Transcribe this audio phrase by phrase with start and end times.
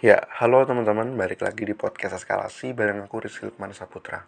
[0.00, 4.24] Ya, halo teman-teman, balik lagi di podcast Eskalasi bareng aku Rizky Lukman Saputra.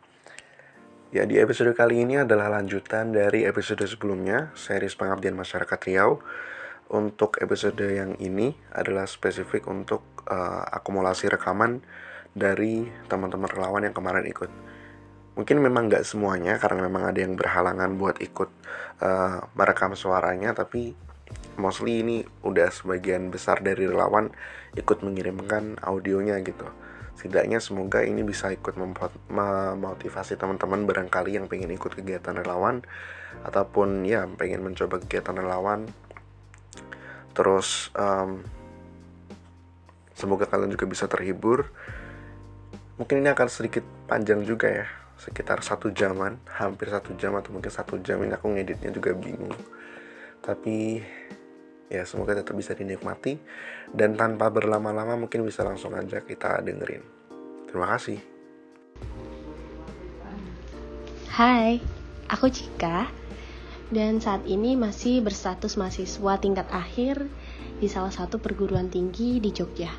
[1.09, 6.21] Ya, di episode kali ini adalah lanjutan dari episode sebelumnya, series Pengabdian Masyarakat Riau.
[6.93, 11.81] Untuk episode yang ini adalah spesifik untuk uh, akumulasi rekaman
[12.37, 14.53] dari teman-teman relawan yang kemarin ikut.
[15.41, 18.51] Mungkin memang nggak semuanya, karena memang ada yang berhalangan buat ikut
[19.01, 20.93] uh, merekam suaranya, tapi
[21.57, 24.33] mostly ini udah sebagian besar dari relawan
[24.77, 26.65] ikut mengirimkan audionya gitu.
[27.13, 28.75] Setidaknya semoga ini bisa ikut
[29.29, 32.81] memotivasi teman-teman barangkali yang pengen ikut kegiatan relawan
[33.45, 35.87] ataupun ya pengen mencoba kegiatan relawan.
[37.37, 38.43] Terus um,
[40.17, 41.69] semoga kalian juga bisa terhibur.
[42.97, 44.87] Mungkin ini akan sedikit panjang juga ya
[45.21, 48.25] sekitar satu jaman hampir satu jam atau mungkin satu jam.
[48.25, 49.53] Ini aku ngeditnya juga bingung
[50.43, 50.99] tapi
[51.87, 53.39] ya semoga tetap bisa dinikmati.
[53.89, 57.07] Dan tanpa berlama-lama mungkin bisa langsung aja kita dengerin.
[57.71, 58.19] Terima kasih.
[61.33, 61.81] Hai
[62.29, 63.09] aku Cika.
[63.93, 67.29] Dan saat ini masih berstatus mahasiswa tingkat akhir
[67.77, 69.93] di salah satu perguruan tinggi di Jogja.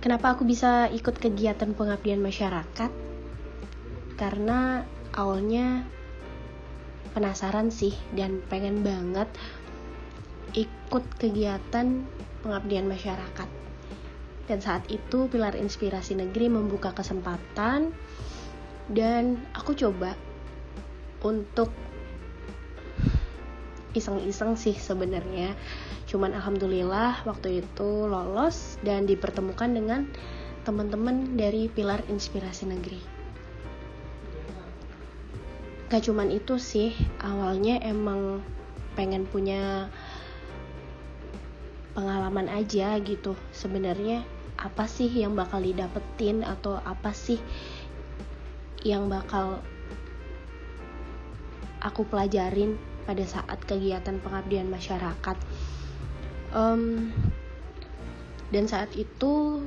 [0.00, 2.92] Kenapa aku bisa ikut kegiatan pengabdian masyarakat?
[4.16, 5.84] Karena awalnya
[7.14, 9.30] penasaran sih dan pengen banget
[10.54, 12.02] ikut kegiatan
[12.42, 13.48] pengabdian masyarakat.
[14.44, 17.96] Dan saat itu Pilar Inspirasi Negeri membuka kesempatan
[18.92, 20.12] dan aku coba
[21.24, 21.72] untuk
[23.96, 25.56] iseng-iseng sih sebenarnya.
[26.04, 30.10] Cuman alhamdulillah waktu itu lolos dan dipertemukan dengan
[30.68, 33.13] teman-teman dari Pilar Inspirasi Negeri.
[35.92, 38.40] Gak cuman itu sih, awalnya emang
[38.96, 39.92] pengen punya
[41.94, 43.36] pengalaman aja gitu.
[43.54, 44.24] Sebenarnya
[44.58, 47.38] apa sih yang bakal didapetin atau apa sih
[48.84, 49.60] yang bakal
[51.84, 55.36] aku pelajarin pada saat kegiatan pengabdian masyarakat?
[56.54, 57.10] Um,
[58.54, 59.66] dan saat itu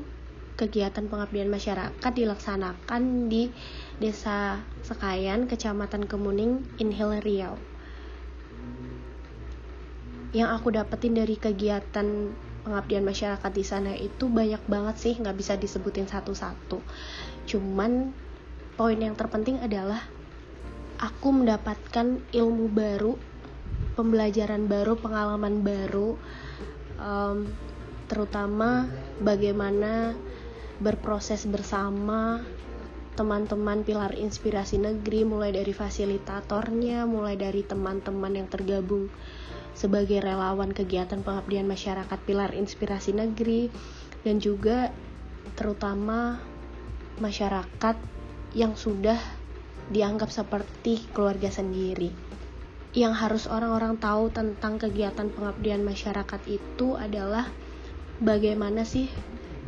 [0.57, 3.53] kegiatan pengabdian masyarakat dilaksanakan di
[4.01, 7.59] Desa Sekayan, Kecamatan Kemuning, Inhil Riau.
[10.31, 12.31] Yang aku dapetin dari kegiatan
[12.63, 16.79] pengabdian masyarakat di sana itu banyak banget sih nggak bisa disebutin satu-satu.
[17.51, 18.15] Cuman
[18.79, 20.07] poin yang terpenting adalah
[21.03, 23.13] aku mendapatkan ilmu baru
[23.97, 26.15] pembelajaran baru pengalaman baru
[27.01, 27.49] um,
[28.05, 28.85] terutama
[29.19, 30.13] bagaimana
[30.77, 32.45] berproses bersama
[33.17, 39.09] teman-teman pilar inspirasi negeri mulai dari fasilitatornya mulai dari teman-teman yang tergabung
[39.77, 43.69] sebagai relawan kegiatan pengabdian masyarakat Pilar Inspirasi Negeri
[44.25, 44.89] dan juga
[45.53, 46.41] terutama
[47.21, 47.95] masyarakat
[48.57, 49.21] yang sudah
[49.93, 52.09] dianggap seperti keluarga sendiri.
[52.97, 57.45] Yang harus orang-orang tahu tentang kegiatan pengabdian masyarakat itu adalah
[58.17, 59.13] bagaimana sih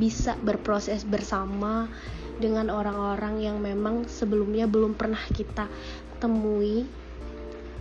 [0.02, 1.86] bisa berproses bersama
[2.40, 5.68] dengan orang-orang yang memang sebelumnya belum pernah kita
[6.24, 6.88] temui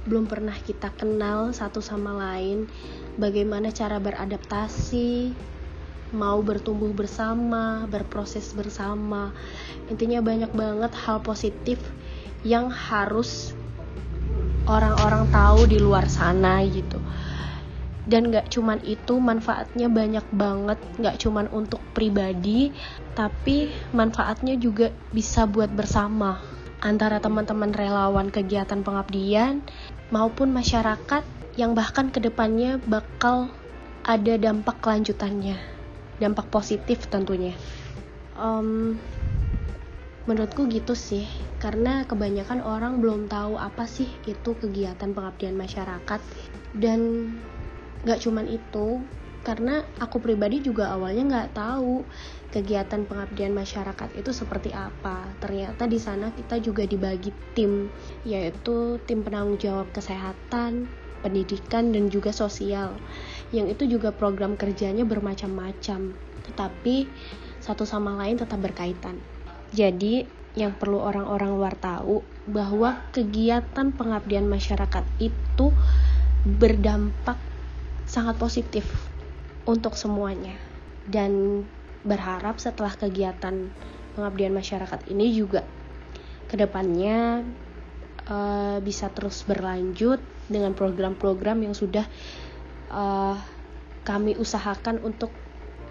[0.08, 2.64] belum pernah kita kenal satu sama lain,
[3.20, 5.36] bagaimana cara beradaptasi,
[6.16, 9.36] mau bertumbuh bersama, berproses bersama.
[9.92, 11.76] Intinya banyak banget hal positif
[12.41, 13.52] yang harus
[14.64, 16.97] orang-orang tahu di luar sana gitu.
[18.08, 22.72] Dan gak cuman itu manfaatnya banyak banget, gak cuman untuk pribadi,
[23.12, 26.41] tapi manfaatnya juga bisa buat bersama
[26.80, 29.60] antara teman-teman relawan kegiatan pengabdian
[30.08, 31.26] maupun masyarakat
[31.58, 33.52] yang bahkan ke depannya bakal
[34.06, 35.58] ada dampak kelanjutannya,
[36.16, 37.52] dampak positif tentunya.
[38.38, 38.97] Um,
[40.24, 41.26] menurutku gitu sih,
[41.58, 46.21] karena kebanyakan orang belum tahu apa sih itu kegiatan pengabdian masyarakat
[46.78, 47.33] dan
[48.06, 49.03] gak cuman itu,
[49.47, 52.04] karena aku pribadi juga awalnya nggak tahu
[52.53, 55.24] kegiatan pengabdian masyarakat itu seperti apa.
[55.41, 57.89] Ternyata di sana kita juga dibagi tim,
[58.28, 60.91] yaitu tim penanggung jawab kesehatan,
[61.24, 62.92] pendidikan dan juga sosial.
[63.54, 66.12] Yang itu juga program kerjanya bermacam-macam,
[66.45, 67.09] tetapi
[67.65, 69.16] satu sama lain tetap berkaitan.
[69.72, 70.24] Jadi,
[70.56, 75.71] yang perlu orang-orang luar tahu bahwa kegiatan pengabdian masyarakat itu
[76.45, 77.36] berdampak
[78.09, 78.89] sangat positif
[79.69, 80.57] untuk semuanya.
[81.05, 81.65] Dan
[82.03, 83.69] berharap setelah kegiatan
[84.16, 85.63] pengabdian masyarakat ini juga
[86.49, 87.45] ke depannya
[88.27, 90.19] uh, bisa terus berlanjut
[90.49, 92.09] dengan program-program yang sudah
[92.89, 93.37] uh,
[94.03, 95.28] kami usahakan untuk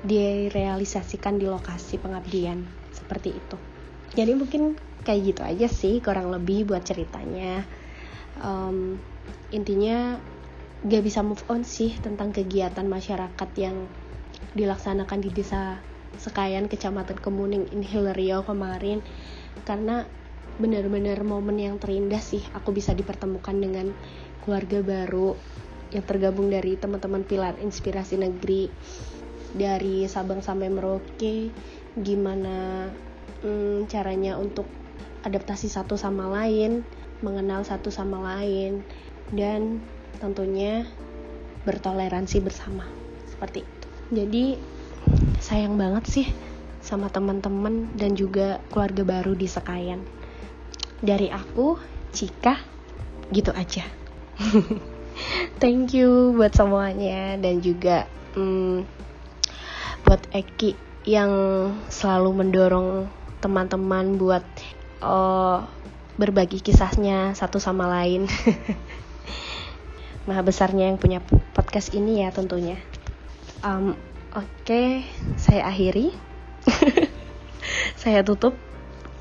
[0.02, 3.58] direalisasikan di lokasi pengabdian seperti itu.
[4.18, 4.74] Jadi mungkin
[5.06, 7.62] kayak gitu aja sih kurang lebih buat ceritanya.
[8.42, 8.98] Um,
[9.54, 10.18] intinya
[10.86, 13.90] gak bisa move on sih tentang kegiatan masyarakat yang
[14.54, 15.82] dilaksanakan di desa
[16.18, 19.02] Sekayan Kecamatan Kemuning in Hilario kemarin.
[19.66, 20.06] Karena
[20.58, 23.94] benar-benar momen yang terindah sih aku bisa dipertemukan dengan
[24.42, 25.38] keluarga baru
[25.94, 28.74] yang tergabung dari teman-teman pilar inspirasi negeri
[29.54, 31.54] dari Sabang sampai Merauke.
[31.98, 32.90] Gimana
[33.42, 34.70] hmm, caranya untuk
[35.26, 36.86] adaptasi satu sama lain
[37.26, 38.86] mengenal satu sama lain.
[39.28, 39.84] Dan
[40.20, 40.88] tentunya
[41.68, 42.88] bertoleransi bersama.
[43.28, 43.88] Seperti itu.
[44.16, 44.46] Jadi
[45.44, 46.28] sayang banget sih
[46.80, 50.00] sama teman-teman dan juga keluarga baru di Sekayan.
[51.04, 51.76] Dari aku
[52.16, 52.56] Cika
[53.36, 53.84] gitu aja.
[55.62, 58.06] Thank you buat semuanya dan juga
[58.38, 58.86] hmm,
[60.08, 61.32] buat Eki yang
[61.92, 62.90] selalu mendorong
[63.44, 64.46] teman-teman buat
[65.02, 65.66] uh,
[66.18, 68.26] berbagi kisahnya satu sama lain
[70.28, 71.24] maha besarnya yang punya
[71.56, 72.76] podcast ini ya tentunya.
[73.64, 73.96] Um,
[74.36, 75.08] oke okay,
[75.40, 76.12] saya akhiri.
[77.98, 78.56] Saya tutup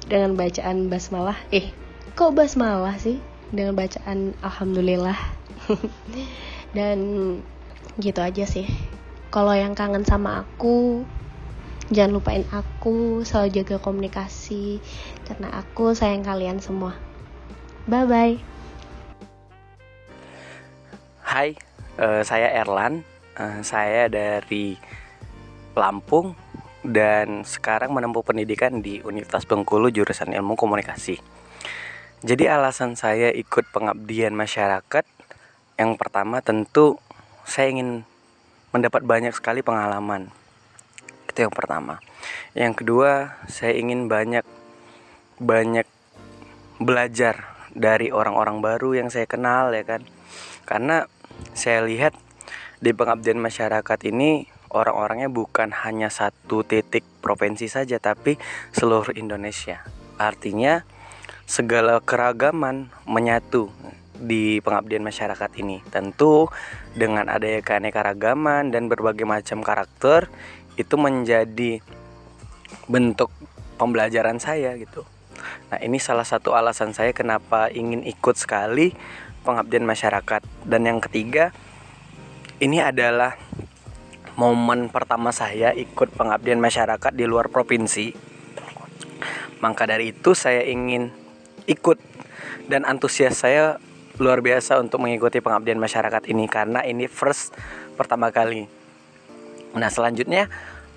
[0.06, 1.38] dengan bacaan basmalah.
[1.50, 1.75] Eh
[2.14, 3.19] kok basmalah sih?
[3.50, 5.19] Dengan bacaan alhamdulillah.
[6.76, 6.99] Dan
[7.99, 8.67] gitu aja sih.
[9.31, 11.02] Kalau yang kangen sama aku
[11.91, 13.26] jangan lupain aku.
[13.26, 14.79] Selalu jaga komunikasi.
[15.26, 16.94] Karena aku sayang kalian semua.
[17.87, 18.56] Bye bye
[21.26, 21.58] Hai
[21.99, 23.02] uh, saya Erlan
[23.34, 24.78] uh, saya dari
[25.75, 26.38] Lampung
[26.87, 31.19] dan sekarang menempuh pendidikan di Universitas Bengkulu jurusan Ilmu Komunikasi.
[32.23, 35.02] Jadi alasan saya ikut pengabdian masyarakat
[35.75, 37.02] yang pertama tentu
[37.43, 38.06] saya ingin
[38.70, 40.31] mendapat banyak sekali pengalaman.
[41.26, 41.99] Itu yang pertama.
[42.55, 44.46] Yang kedua, saya ingin banyak
[45.43, 45.90] banyak
[46.78, 50.06] belajar dari orang-orang baru yang saya kenal ya kan.
[50.67, 51.06] Karena
[51.56, 52.12] saya lihat
[52.81, 58.37] di pengabdian masyarakat ini orang-orangnya bukan hanya satu titik provinsi saja tapi
[58.77, 59.81] seluruh Indonesia.
[60.21, 60.85] Artinya
[61.47, 63.71] segala keragaman menyatu
[64.17, 65.85] di pengabdian masyarakat ini.
[65.93, 66.49] Tentu
[66.97, 70.29] dengan adanya keanekaragaman dan berbagai macam karakter
[70.77, 71.81] itu menjadi
[72.88, 73.33] bentuk
[73.77, 75.05] pembelajaran saya gitu.
[75.69, 78.97] Nah, ini salah satu alasan saya kenapa ingin ikut sekali
[79.47, 80.43] pengabdian masyarakat.
[80.67, 81.55] Dan yang ketiga,
[82.59, 83.39] ini adalah
[84.35, 88.13] momen pertama saya ikut pengabdian masyarakat di luar provinsi.
[89.63, 91.09] Maka dari itu saya ingin
[91.65, 91.97] ikut
[92.67, 93.79] dan antusias saya
[94.17, 97.53] luar biasa untuk mengikuti pengabdian masyarakat ini karena ini first
[97.97, 98.69] pertama kali.
[99.77, 100.49] Nah selanjutnya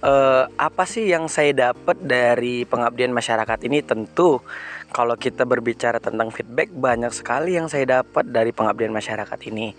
[0.04, 3.84] eh, apa sih yang saya dapat dari pengabdian masyarakat ini?
[3.84, 4.40] Tentu
[4.89, 9.74] kalau kita berbicara tentang feedback banyak sekali yang saya dapat dari pengabdian masyarakat ini.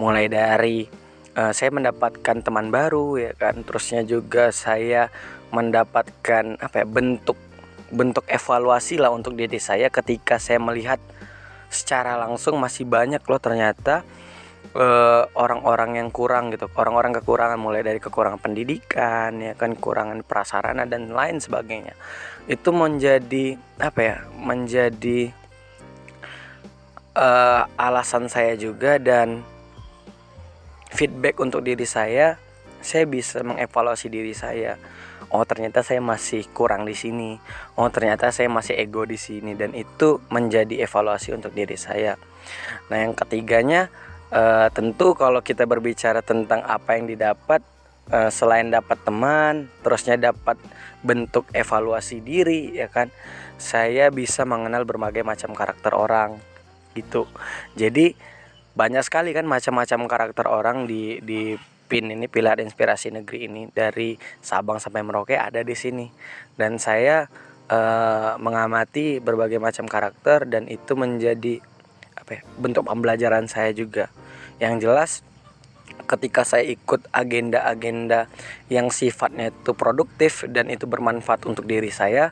[0.00, 0.88] Mulai dari
[1.36, 5.12] eh, saya mendapatkan teman baru ya kan, terusnya juga saya
[5.52, 7.38] mendapatkan apa ya bentuk
[7.94, 10.98] bentuk evaluasi lah untuk diri saya ketika saya melihat
[11.70, 14.02] secara langsung masih banyak loh ternyata
[14.72, 16.72] eh, orang-orang yang kurang gitu.
[16.72, 19.76] Orang-orang kekurangan mulai dari kekurangan pendidikan ya kan?
[19.76, 21.94] Kekurangan prasarana dan lain sebagainya
[22.44, 25.32] itu menjadi apa ya menjadi
[27.16, 29.40] uh, alasan saya juga dan
[30.92, 32.36] feedback untuk diri saya
[32.84, 34.76] saya bisa mengevaluasi diri saya.
[35.32, 37.40] Oh ternyata saya masih kurang di sini.
[37.80, 39.56] Oh ternyata saya masih ego di sini.
[39.56, 42.20] Dan itu menjadi evaluasi untuk diri saya.
[42.92, 43.88] Nah yang ketiganya
[44.30, 47.64] uh, tentu kalau kita berbicara tentang apa yang didapat
[48.12, 50.60] uh, selain dapat teman terusnya dapat
[51.04, 53.12] bentuk evaluasi diri ya kan?
[53.60, 56.40] Saya bisa mengenal berbagai macam karakter orang
[56.96, 57.28] gitu.
[57.76, 58.16] Jadi
[58.74, 64.16] banyak sekali kan macam-macam karakter orang di di PIN ini pilar inspirasi negeri ini dari
[64.40, 66.08] Sabang sampai Merauke ada di sini.
[66.56, 67.28] Dan saya
[67.68, 71.60] uh, mengamati berbagai macam karakter dan itu menjadi
[72.16, 74.08] apa ya, bentuk pembelajaran saya juga.
[74.58, 75.10] Yang jelas
[76.04, 78.28] ketika saya ikut agenda-agenda
[78.68, 82.30] yang sifatnya itu produktif dan itu bermanfaat untuk diri saya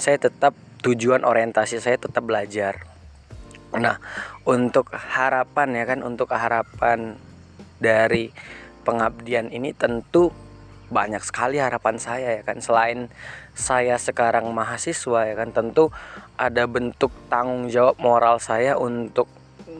[0.00, 2.88] saya tetap tujuan orientasi saya tetap belajar.
[3.76, 4.00] Nah
[4.48, 7.20] untuk harapan ya kan untuk harapan
[7.76, 8.32] dari
[8.82, 10.32] pengabdian ini tentu
[10.90, 12.64] banyak sekali harapan saya ya kan.
[12.64, 13.12] Selain
[13.52, 15.92] saya sekarang mahasiswa ya kan tentu
[16.40, 19.28] ada bentuk tanggung jawab moral saya untuk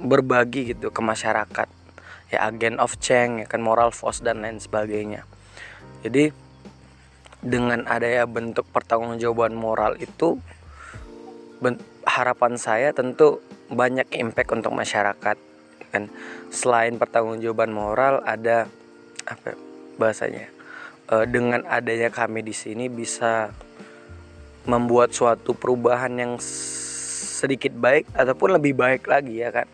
[0.04, 1.79] berbagi gitu ke masyarakat
[2.30, 5.26] ya agen of change ya kan moral force dan lain sebagainya.
[6.06, 6.30] Jadi
[7.42, 10.38] dengan adanya bentuk pertanggungjawaban moral itu
[12.06, 15.36] harapan saya tentu banyak impact untuk masyarakat
[15.90, 16.04] kan.
[16.54, 18.70] Selain pertanggungjawaban moral ada
[19.26, 19.54] apa
[19.98, 20.48] bahasanya
[21.10, 23.52] e, dengan adanya kami di sini bisa
[24.64, 29.68] membuat suatu perubahan yang sedikit baik ataupun lebih baik lagi ya kan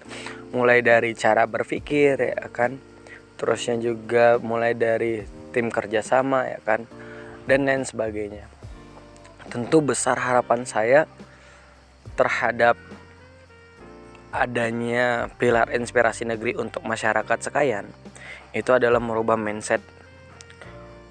[0.54, 2.78] mulai dari cara berpikir ya kan?
[3.36, 6.84] Terusnya juga mulai dari tim kerjasama ya kan?
[7.46, 8.46] Dan lain sebagainya.
[9.46, 11.06] Tentu besar harapan saya
[12.18, 12.74] terhadap
[14.34, 17.86] adanya pilar inspirasi negeri untuk masyarakat sekayan
[18.56, 19.80] itu adalah merubah mindset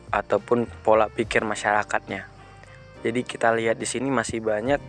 [0.09, 2.25] ataupun pola pikir masyarakatnya.
[3.05, 4.81] Jadi kita lihat di sini masih banyak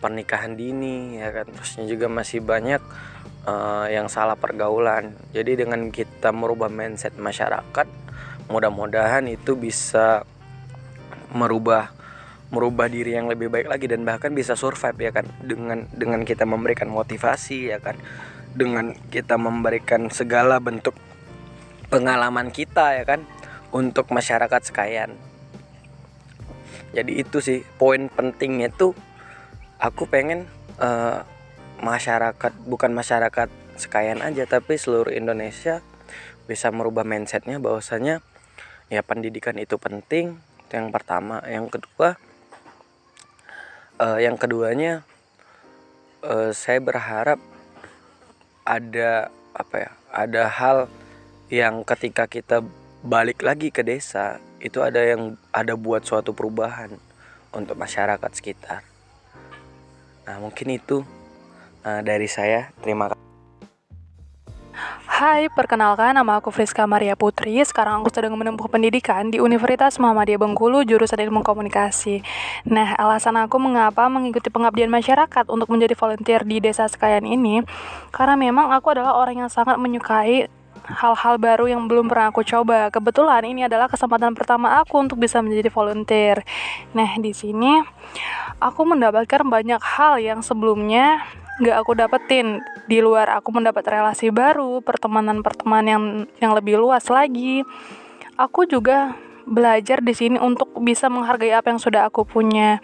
[0.00, 1.48] pernikahan dini ya kan?
[1.52, 2.80] Terusnya juga masih banyak
[3.46, 5.14] uh, yang salah pergaulan.
[5.32, 7.86] Jadi dengan kita merubah mindset masyarakat
[8.46, 10.22] mudah-mudahan itu bisa
[11.34, 11.90] merubah
[12.46, 15.26] merubah diri yang lebih baik lagi dan bahkan bisa survive ya kan?
[15.42, 17.96] Dengan dengan kita memberikan motivasi ya kan?
[18.52, 20.94] Dengan kita memberikan segala bentuk
[21.90, 23.22] pengalaman kita ya kan?
[23.74, 25.14] Untuk masyarakat sekayan
[26.96, 28.96] jadi itu sih poin pentingnya tuh
[29.76, 30.48] aku pengen
[30.80, 31.20] uh,
[31.80, 35.84] masyarakat bukan masyarakat sekayan aja tapi seluruh Indonesia
[36.46, 38.22] bisa merubah mindsetnya bahwasanya
[38.86, 41.42] ya pendidikan itu penting itu yang pertama.
[41.46, 42.08] Yang kedua
[44.02, 45.06] uh, yang keduanya
[46.26, 47.38] uh, saya berharap
[48.66, 50.78] ada apa ya ada hal
[51.46, 52.66] yang ketika kita
[53.06, 56.98] balik lagi ke desa itu ada yang ada buat suatu perubahan
[57.54, 58.82] untuk masyarakat sekitar.
[60.26, 61.06] Nah mungkin itu
[61.86, 63.24] uh, dari saya terima kasih
[65.06, 67.56] Hai, perkenalkan nama aku Friska Maria Putri.
[67.64, 72.20] Sekarang aku sedang menempuh pendidikan di Universitas Muhammadiyah Bengkulu jurusan Ilmu Komunikasi.
[72.68, 77.64] Nah, alasan aku mengapa mengikuti pengabdian masyarakat untuk menjadi volunteer di Desa Sekayan ini
[78.12, 80.52] karena memang aku adalah orang yang sangat menyukai
[80.84, 82.92] hal-hal baru yang belum pernah aku coba.
[82.92, 86.44] Kebetulan ini adalah kesempatan pertama aku untuk bisa menjadi volunteer.
[86.92, 87.80] Nah, di sini
[88.60, 91.24] aku mendapatkan banyak hal yang sebelumnya
[91.62, 92.60] gak aku dapetin.
[92.86, 96.04] Di luar aku mendapat relasi baru pertemanan-pertemanan yang
[96.38, 97.64] yang lebih luas lagi.
[98.36, 102.82] Aku juga belajar di sini untuk bisa menghargai apa yang sudah aku punya.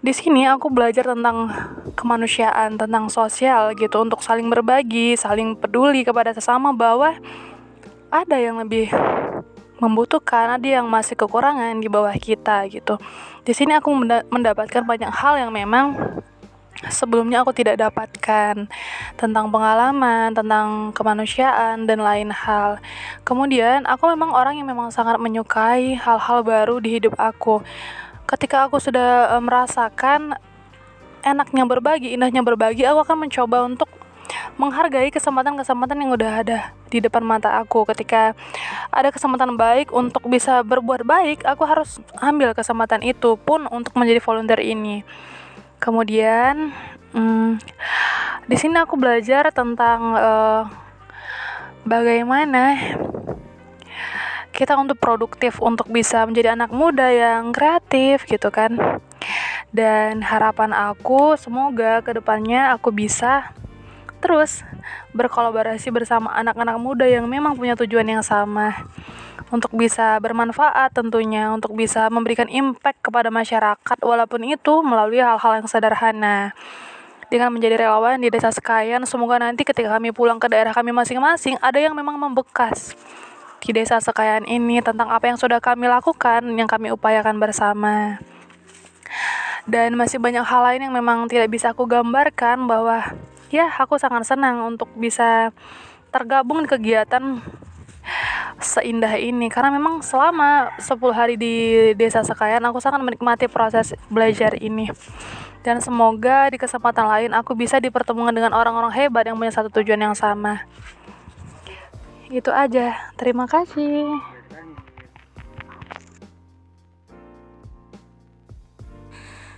[0.00, 1.52] Di sini aku belajar tentang
[1.92, 7.12] kemanusiaan tentang sosial gitu untuk saling berbagi saling peduli kepada sesama bahwa
[8.08, 8.88] ada yang lebih
[9.80, 13.00] membutuhkan ada yang masih kekurangan di bawah kita gitu.
[13.44, 13.92] Di sini aku
[14.28, 15.96] mendapatkan banyak hal yang memang
[16.88, 18.64] sebelumnya aku tidak dapatkan
[19.20, 22.80] tentang pengalaman, tentang kemanusiaan dan lain hal.
[23.28, 27.60] Kemudian, aku memang orang yang memang sangat menyukai hal-hal baru di hidup aku.
[28.24, 30.40] Ketika aku sudah uh, merasakan
[31.20, 33.90] enaknya berbagi, indahnya berbagi, aku akan mencoba untuk
[34.56, 36.58] menghargai kesempatan-kesempatan yang udah ada
[36.88, 37.82] di depan mata aku.
[37.92, 38.32] Ketika
[38.88, 44.22] ada kesempatan baik untuk bisa berbuat baik, aku harus ambil kesempatan itu pun untuk menjadi
[44.22, 45.02] volunteer ini
[45.80, 46.70] kemudian
[47.16, 47.58] hmm,
[48.46, 50.62] di sini aku belajar tentang uh,
[51.88, 52.76] bagaimana
[54.52, 58.76] kita untuk produktif untuk bisa menjadi anak muda yang kreatif gitu kan.
[59.72, 63.56] Dan harapan aku semoga ke depannya aku bisa
[64.20, 64.62] terus
[65.16, 68.86] berkolaborasi bersama anak-anak muda yang memang punya tujuan yang sama.
[69.50, 75.66] Untuk bisa bermanfaat tentunya untuk bisa memberikan impact kepada masyarakat walaupun itu melalui hal-hal yang
[75.66, 76.54] sederhana.
[77.30, 81.58] Dengan menjadi relawan di desa Sekayan semoga nanti ketika kami pulang ke daerah kami masing-masing
[81.62, 82.94] ada yang memang membekas
[83.60, 88.18] di desa Sekayan ini tentang apa yang sudah kami lakukan yang kami upayakan bersama.
[89.68, 93.14] Dan masih banyak hal lain yang memang tidak bisa aku gambarkan bahwa
[93.50, 95.50] ya aku sangat senang untuk bisa
[96.14, 97.42] tergabung di kegiatan
[98.62, 99.50] seindah ini.
[99.50, 101.54] Karena memang selama 10 hari di
[101.98, 104.88] desa Sekayan aku sangat menikmati proses belajar ini.
[105.60, 110.00] Dan semoga di kesempatan lain aku bisa dipertemukan dengan orang-orang hebat yang punya satu tujuan
[110.00, 110.64] yang sama.
[112.32, 113.12] Itu aja.
[113.20, 114.16] Terima kasih.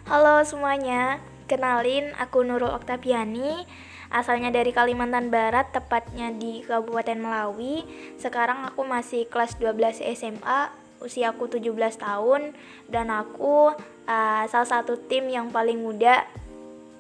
[0.03, 1.23] Halo semuanya,
[1.53, 3.69] kenalin aku Nurul Oktaviani
[4.09, 7.85] asalnya dari Kalimantan Barat, tepatnya di Kabupaten Melawi.
[8.17, 10.73] Sekarang aku masih kelas 12 SMA,
[11.05, 12.57] usiaku 17 tahun
[12.89, 13.73] dan aku
[14.09, 16.25] uh, salah satu tim yang paling muda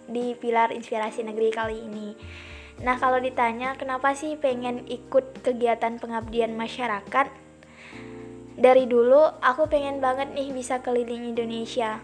[0.08, 2.12] di Pilar Inspirasi Negeri kali ini.
[2.84, 7.42] Nah, kalau ditanya kenapa sih pengen ikut kegiatan pengabdian masyarakat?
[8.56, 12.00] dari dulu aku pengen banget nih bisa keliling Indonesia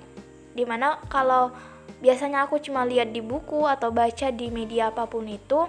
[0.57, 1.53] di mana kalau
[1.99, 5.67] biasanya aku cuma lihat di buku atau baca di media apa pun itu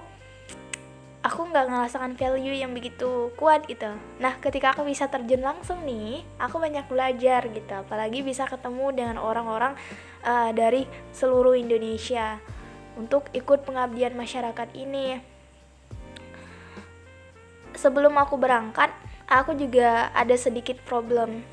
[1.19, 3.91] aku nggak ngerasakan value yang begitu kuat gitu.
[4.23, 7.73] Nah ketika aku bisa terjun langsung nih aku banyak belajar gitu.
[7.75, 9.75] Apalagi bisa ketemu dengan orang-orang
[10.23, 12.39] uh, dari seluruh Indonesia
[12.95, 15.19] untuk ikut pengabdian masyarakat ini.
[17.75, 18.91] Sebelum aku berangkat
[19.27, 21.43] aku juga ada sedikit problem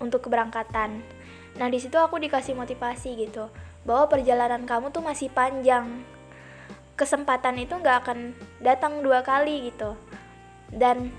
[0.00, 1.04] untuk keberangkatan.
[1.60, 3.52] Nah di situ aku dikasih motivasi gitu
[3.82, 6.06] bahwa perjalanan kamu tuh masih panjang.
[6.94, 8.18] Kesempatan itu nggak akan
[8.62, 9.98] datang dua kali gitu.
[10.70, 11.10] Dan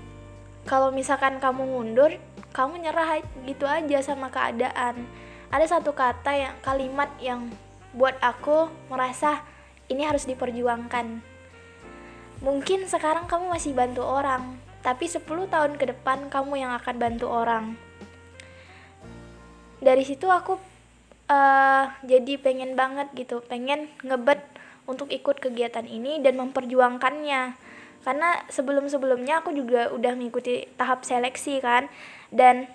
[0.64, 2.16] kalau misalkan kamu mundur
[2.54, 5.04] kamu nyerah gitu aja sama keadaan.
[5.50, 7.50] Ada satu kata yang kalimat yang
[7.94, 9.42] buat aku merasa
[9.90, 11.20] ini harus diperjuangkan.
[12.42, 17.26] Mungkin sekarang kamu masih bantu orang tapi 10 tahun ke depan kamu yang akan bantu
[17.32, 17.72] orang.
[19.80, 20.60] Dari situ aku
[21.28, 24.40] uh, jadi pengen banget gitu pengen ngebet
[24.84, 27.56] untuk ikut kegiatan ini dan memperjuangkannya.
[28.04, 31.88] Karena sebelum-sebelumnya aku juga udah mengikuti tahap seleksi kan
[32.28, 32.68] dan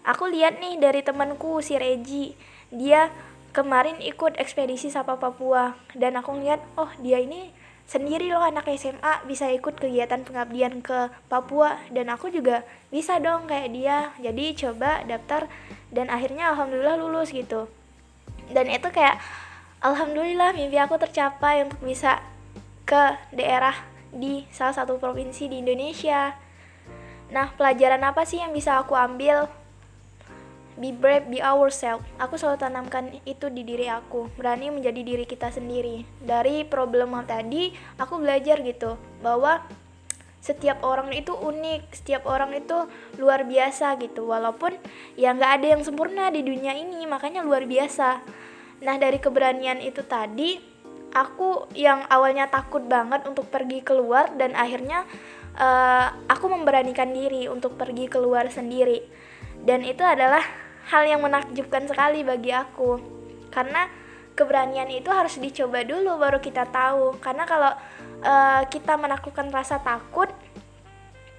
[0.00, 2.32] aku lihat nih dari temanku si Regi
[2.72, 3.12] dia
[3.52, 7.52] kemarin ikut ekspedisi Sapa Papua dan aku lihat oh dia ini
[7.84, 13.44] sendiri loh anak SMA bisa ikut kegiatan pengabdian ke Papua dan aku juga bisa dong
[13.44, 14.16] kayak dia.
[14.24, 15.52] Jadi coba daftar
[15.92, 17.68] dan akhirnya alhamdulillah lulus gitu
[18.52, 19.18] dan itu kayak
[19.82, 22.22] Alhamdulillah mimpi aku tercapai untuk bisa
[22.86, 23.74] ke daerah
[24.14, 26.38] di salah satu provinsi di Indonesia.
[27.32, 29.48] Nah, pelajaran apa sih yang bisa aku ambil?
[30.78, 32.04] Be brave, be ourselves.
[32.20, 34.28] Aku selalu tanamkan itu di diri aku.
[34.38, 36.04] Berani menjadi diri kita sendiri.
[36.20, 39.64] Dari problem tadi, aku belajar gitu bahwa
[40.42, 42.90] setiap orang itu unik, setiap orang itu
[43.22, 44.26] luar biasa gitu.
[44.26, 44.74] Walaupun
[45.14, 48.42] ya nggak ada yang sempurna di dunia ini, makanya luar biasa
[48.82, 50.58] Nah, dari keberanian itu tadi,
[51.14, 55.06] aku yang awalnya takut banget untuk pergi keluar dan akhirnya
[55.54, 59.06] uh, aku memberanikan diri untuk pergi keluar sendiri.
[59.62, 60.42] Dan itu adalah
[60.90, 62.98] hal yang menakjubkan sekali bagi aku.
[63.54, 63.86] Karena
[64.34, 67.22] keberanian itu harus dicoba dulu baru kita tahu.
[67.22, 67.70] Karena kalau
[68.22, 70.30] uh, kita menaklukkan rasa takut,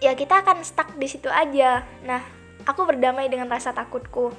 [0.03, 1.83] ya kita akan stuck di situ aja.
[2.03, 2.21] Nah,
[2.67, 4.35] aku berdamai dengan rasa takutku.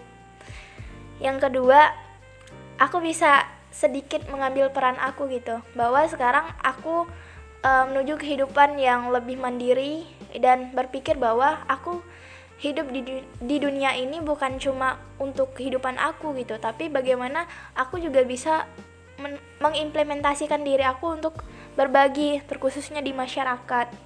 [1.20, 1.92] Yang kedua,
[2.78, 7.10] aku bisa sedikit mengambil peran aku gitu bahwa sekarang aku
[7.58, 10.06] e, menuju kehidupan yang lebih mandiri
[10.38, 11.98] dan berpikir bahwa aku
[12.62, 18.22] hidup di, di dunia ini bukan cuma untuk kehidupan aku gitu tapi bagaimana aku juga
[18.22, 18.70] bisa
[19.18, 21.42] men, mengimplementasikan diri aku untuk
[21.74, 24.04] berbagi terkhususnya di masyarakat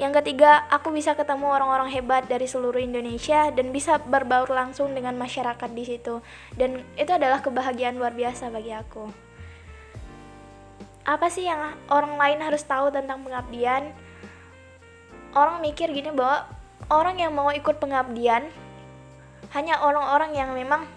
[0.00, 5.12] yang ketiga, aku bisa ketemu orang-orang hebat dari seluruh Indonesia dan bisa berbaur langsung dengan
[5.20, 6.24] masyarakat di situ.
[6.56, 9.12] Dan itu adalah kebahagiaan luar biasa bagi aku.
[11.04, 13.92] Apa sih yang orang lain harus tahu tentang pengabdian?
[15.36, 16.48] Orang mikir gini bahwa
[16.88, 18.48] orang yang mau ikut pengabdian
[19.52, 20.88] hanya orang-orang yang memang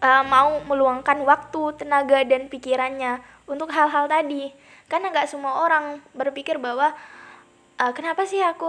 [0.00, 4.52] uh, mau meluangkan waktu, tenaga, dan pikirannya untuk hal-hal tadi.
[4.88, 6.92] Karena nggak semua orang berpikir bahwa
[7.80, 8.68] uh, kenapa sih aku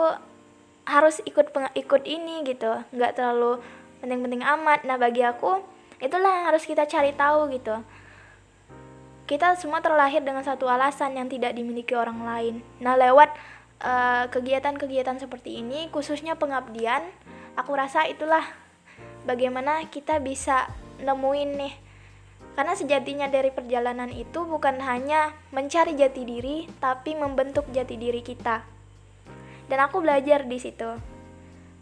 [0.85, 2.45] harus ikut ikut ini?
[2.47, 2.81] gitu.
[2.95, 3.59] Nggak terlalu
[3.99, 4.87] penting-penting amat.
[4.87, 5.59] Nah bagi aku
[5.99, 7.81] itulah yang harus kita cari tahu gitu.
[9.25, 12.55] Kita semua terlahir dengan satu alasan yang tidak dimiliki orang lain.
[12.77, 13.33] Nah lewat
[13.75, 17.03] kegiatan kegiatan-kegiatan seperti ini khususnya pengabdian
[17.59, 18.43] aku rasa itulah
[19.27, 20.71] bagaimana kita bisa
[21.03, 21.73] nemuin nih
[22.55, 28.63] karena sejatinya dari perjalanan itu bukan hanya mencari jati diri tapi membentuk jati diri kita.
[29.67, 30.95] Dan aku belajar di situ.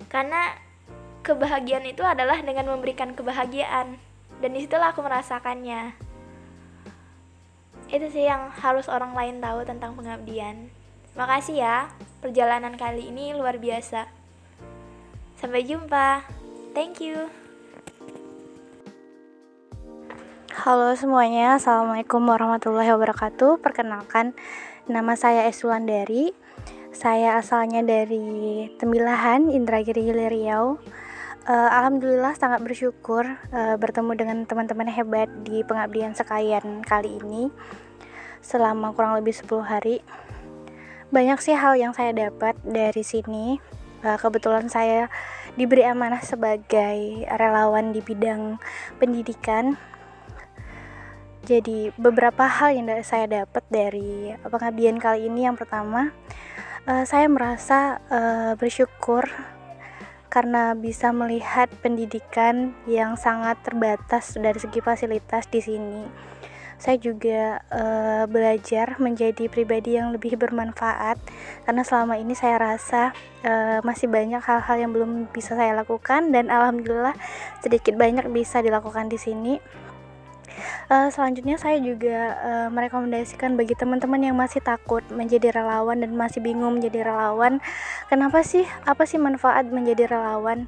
[0.09, 0.57] Karena
[1.21, 4.01] kebahagiaan itu adalah dengan memberikan kebahagiaan.
[4.41, 5.93] Dan di situlah aku merasakannya.
[7.93, 10.73] Itu sih yang harus orang lain tahu tentang pengabdian.
[11.13, 14.09] Makasih ya perjalanan kali ini luar biasa.
[15.37, 16.25] Sampai jumpa.
[16.73, 17.42] Thank you
[20.53, 24.37] Halo semuanya, Assalamualaikum warahmatullahi wabarakatuh Perkenalkan,
[24.85, 26.29] nama saya Esulandari
[26.93, 30.77] saya asalnya dari Tembilahan, Indragiri Riau.
[31.49, 37.49] Uh, Alhamdulillah sangat bersyukur uh, bertemu dengan teman-teman hebat di pengabdian sekalian kali ini
[38.45, 40.05] selama kurang lebih 10 hari.
[41.09, 43.57] Banyak sih hal yang saya dapat dari sini.
[44.05, 45.09] Uh, kebetulan saya
[45.57, 48.61] diberi amanah sebagai relawan di bidang
[49.01, 49.81] pendidikan.
[51.43, 56.15] Jadi beberapa hal yang saya dapat dari pengabdian kali ini yang pertama
[56.87, 59.27] uh, saya merasa uh, bersyukur
[60.31, 66.07] karena bisa melihat pendidikan yang sangat terbatas dari segi fasilitas di sini.
[66.79, 71.19] Saya juga uh, belajar menjadi pribadi yang lebih bermanfaat
[71.67, 73.11] karena selama ini saya rasa
[73.43, 77.13] uh, masih banyak hal-hal yang belum bisa saya lakukan dan alhamdulillah
[77.59, 79.82] sedikit banyak bisa dilakukan di sini.
[80.91, 86.43] Uh, selanjutnya saya juga uh, merekomendasikan bagi teman-teman yang masih takut menjadi relawan dan masih
[86.43, 87.63] bingung menjadi relawan,
[88.11, 88.67] kenapa sih?
[88.83, 90.67] Apa sih manfaat menjadi relawan?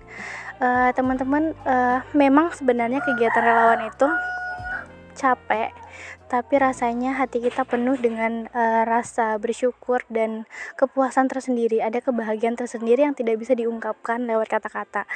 [0.57, 4.07] Uh, teman-teman, uh, memang sebenarnya kegiatan relawan itu
[5.15, 5.71] capek,
[6.27, 10.43] tapi rasanya hati kita penuh dengan uh, rasa bersyukur dan
[10.75, 11.79] kepuasan tersendiri.
[11.79, 15.07] Ada kebahagiaan tersendiri yang tidak bisa diungkapkan lewat kata-kata.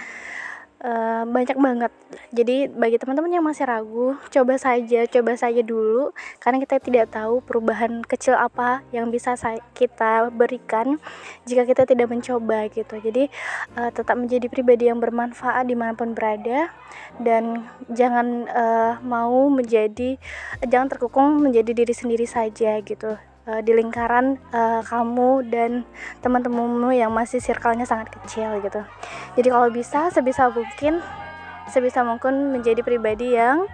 [0.79, 1.91] Uh, banyak banget.
[2.31, 7.43] Jadi bagi teman-teman yang masih ragu, coba saja, coba saja dulu karena kita tidak tahu
[7.43, 9.35] perubahan kecil apa yang bisa
[9.75, 10.95] kita berikan
[11.43, 12.95] jika kita tidak mencoba gitu.
[12.95, 13.27] Jadi
[13.75, 16.71] uh, tetap menjadi pribadi yang bermanfaat di mana pun berada
[17.19, 20.15] dan jangan uh, mau menjadi
[20.63, 25.81] jangan terkukung menjadi diri sendiri saja gitu uh, di lingkaran uh, kamu dan
[26.21, 28.85] teman-temanmu yang masih circle-nya sangat kecil gitu.
[29.33, 31.01] Jadi kalau bisa sebisa mungkin
[31.69, 33.65] sebisa mungkin menjadi pribadi yang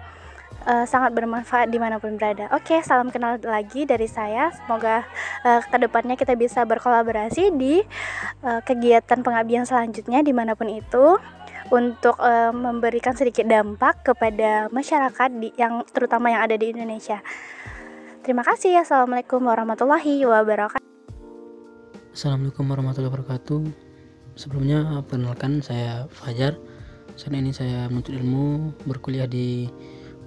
[0.68, 2.48] uh, sangat bermanfaat di mana pun berada.
[2.52, 4.52] Oke, salam kenal lagi dari saya.
[4.52, 5.04] Semoga
[5.44, 7.80] uh, ke depannya kita bisa berkolaborasi di
[8.44, 11.16] uh, kegiatan pengabdian selanjutnya di mana pun itu
[11.66, 17.18] untuk uh, memberikan sedikit dampak kepada masyarakat di, yang terutama yang ada di Indonesia.
[18.26, 18.82] Terima kasih.
[18.82, 20.82] Assalamualaikum warahmatullahi wabarakatuh.
[22.10, 23.62] Assalamualaikum warahmatullahi wabarakatuh.
[24.34, 26.58] Sebelumnya perkenalkan saya Fajar.
[27.14, 29.70] Saat ini saya menuntut ilmu berkuliah di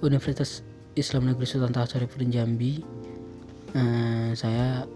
[0.00, 0.64] Universitas
[0.96, 2.80] Islam Negeri Sultan Taharifudin Jambi.
[3.76, 4.88] Uh, saya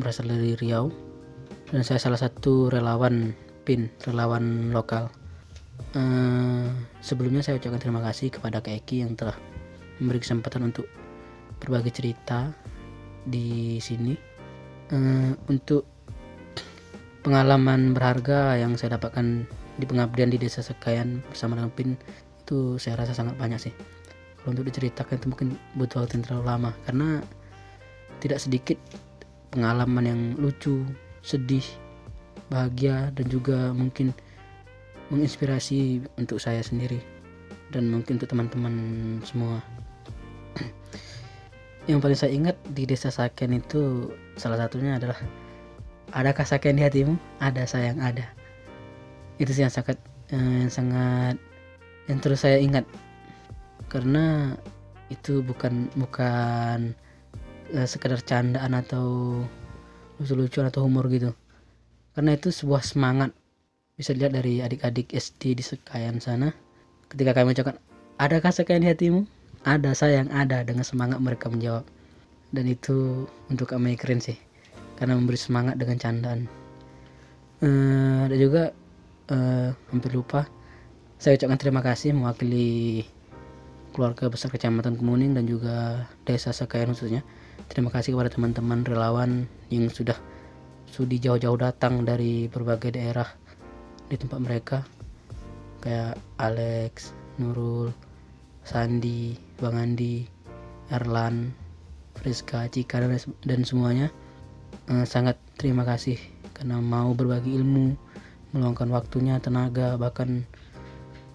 [0.00, 0.88] berasal dari Riau
[1.68, 3.36] dan saya salah satu relawan
[3.68, 5.12] PIN, relawan lokal.
[5.92, 6.72] Uh,
[7.04, 9.36] sebelumnya saya ucapkan terima kasih kepada Kak Eki yang telah
[10.00, 10.88] memberi kesempatan untuk
[11.60, 12.50] berbagi cerita
[13.24, 14.16] di sini.
[14.90, 15.86] Uh, untuk
[17.22, 19.46] pengalaman berharga yang saya dapatkan
[19.78, 21.94] di pengabdian di desa Sekayan bersama dengan PIN
[22.42, 23.74] itu saya rasa sangat banyak sih.
[24.40, 27.22] Kalau untuk diceritakan itu mungkin butuh waktu yang terlalu lama karena
[28.18, 28.78] tidak sedikit
[29.52, 30.82] pengalaman yang lucu
[31.20, 31.64] sedih
[32.50, 34.10] bahagia dan juga mungkin
[35.10, 36.98] menginspirasi untuk saya sendiri
[37.70, 38.74] dan mungkin untuk teman-teman
[39.22, 39.62] semua
[41.90, 45.18] yang paling saya ingat di desa Saken itu salah satunya adalah
[46.14, 47.18] adakah Saken di hatimu?
[47.42, 48.30] Ada sayang ada.
[49.42, 49.98] Itu sih yang sangat
[50.30, 51.36] eh, yang sangat
[52.06, 52.86] yang terus saya ingat.
[53.90, 54.54] Karena
[55.10, 56.94] itu bukan bukan
[57.74, 59.42] eh, sekedar candaan atau
[60.22, 61.34] lucu-lucuan atau humor gitu.
[62.14, 63.34] Karena itu sebuah semangat.
[63.98, 66.54] Bisa dilihat dari adik-adik SD di Sekayan sana.
[67.10, 67.76] Ketika kami ucapkan
[68.16, 71.84] adakah Sekayan di hatimu ada sayang ada dengan semangat mereka menjawab.
[72.50, 74.36] Dan itu untuk kami keren sih.
[74.96, 76.40] Karena memberi semangat dengan candaan.
[77.60, 78.62] Uh, dan juga
[79.30, 80.48] uh, hampir lupa.
[81.20, 83.04] Saya ucapkan terima kasih mewakili
[83.92, 87.20] keluarga besar kecamatan Kemuning dan juga desa Sekayan khususnya.
[87.68, 90.16] Terima kasih kepada teman-teman relawan yang sudah
[90.90, 93.28] sudi jauh-jauh datang dari berbagai daerah
[94.10, 94.78] di tempat mereka.
[95.84, 97.94] Kayak Alex, Nurul,
[98.64, 100.24] Sandi, Bang Andi,
[100.88, 101.52] Erlan,
[102.16, 102.96] Friska, Cika
[103.44, 104.08] dan, semuanya
[104.88, 106.16] uh, sangat terima kasih
[106.56, 107.92] karena mau berbagi ilmu,
[108.56, 110.48] meluangkan waktunya, tenaga, bahkan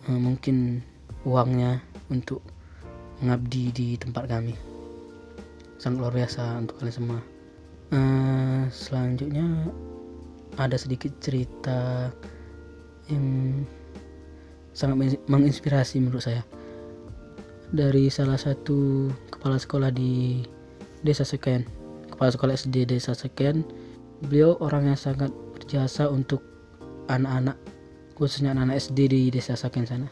[0.09, 0.81] uh, mungkin
[1.21, 2.41] uangnya untuk
[3.21, 4.57] mengabdi di tempat kami.
[5.77, 7.19] Sangat luar biasa untuk kalian semua.
[7.93, 9.45] Uh, selanjutnya
[10.57, 12.09] ada sedikit cerita
[13.05, 13.61] yang
[14.73, 16.41] sangat menginspirasi menurut saya
[17.75, 20.41] dari salah satu kepala sekolah di
[21.03, 21.67] desa Seken.
[22.07, 23.67] Kepala sekolah SD desa Seken.
[24.23, 26.39] Beliau orang yang sangat berjasa untuk
[27.11, 27.59] anak-anak
[28.15, 30.07] khususnya anak-anak SD di desa Seken sana.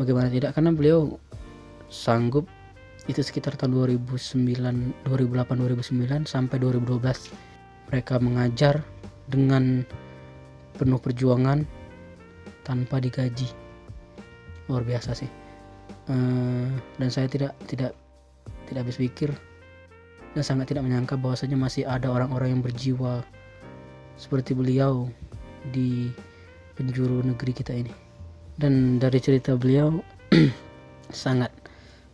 [0.00, 0.56] Bagaimana tidak?
[0.56, 1.20] Karena beliau
[1.92, 2.48] sanggup
[3.04, 8.80] itu sekitar tahun 2009 2008 2009 sampai 2012 mereka mengajar
[9.28, 9.84] dengan
[10.80, 11.68] penuh perjuangan
[12.64, 13.52] tanpa digaji.
[14.70, 15.41] Luar biasa sih
[16.12, 16.68] Eh,
[17.00, 17.96] dan saya tidak tidak
[18.68, 19.30] tidak habis pikir
[20.36, 23.24] dan sangat tidak menyangka bahwasanya masih ada orang-orang yang berjiwa
[24.20, 25.08] seperti beliau
[25.72, 26.12] di
[26.76, 27.92] penjuru negeri kita ini.
[28.56, 30.04] Dan dari cerita beliau
[31.12, 31.52] sangat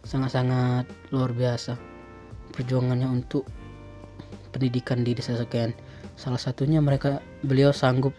[0.07, 1.75] sangat sangat luar biasa
[2.55, 3.47] perjuangannya untuk
[4.55, 5.75] pendidikan di desa sekian.
[6.15, 8.15] Salah satunya mereka beliau sanggup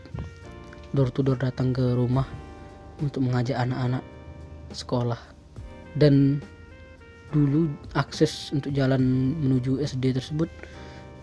[0.92, 2.28] door to door datang ke rumah
[3.00, 4.04] untuk mengajak anak-anak
[4.72, 5.39] sekolah
[6.00, 6.40] dan
[7.30, 10.50] dulu akses untuk jalan menuju SD tersebut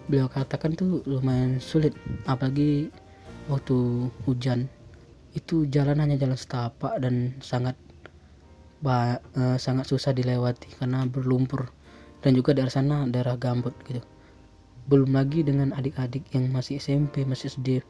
[0.06, 1.94] beliau katakan tuh lumayan sulit.
[2.26, 2.90] Apalagi
[3.50, 4.70] waktu hujan.
[5.36, 7.76] Itu jalan hanya jalan setapak dan sangat
[8.80, 11.68] bah, uh, sangat susah dilewati karena berlumpur.
[12.24, 14.02] Dan juga daerah sana daerah gambut gitu.
[14.86, 17.82] Belum lagi dengan adik-adik yang masih SMP masih SD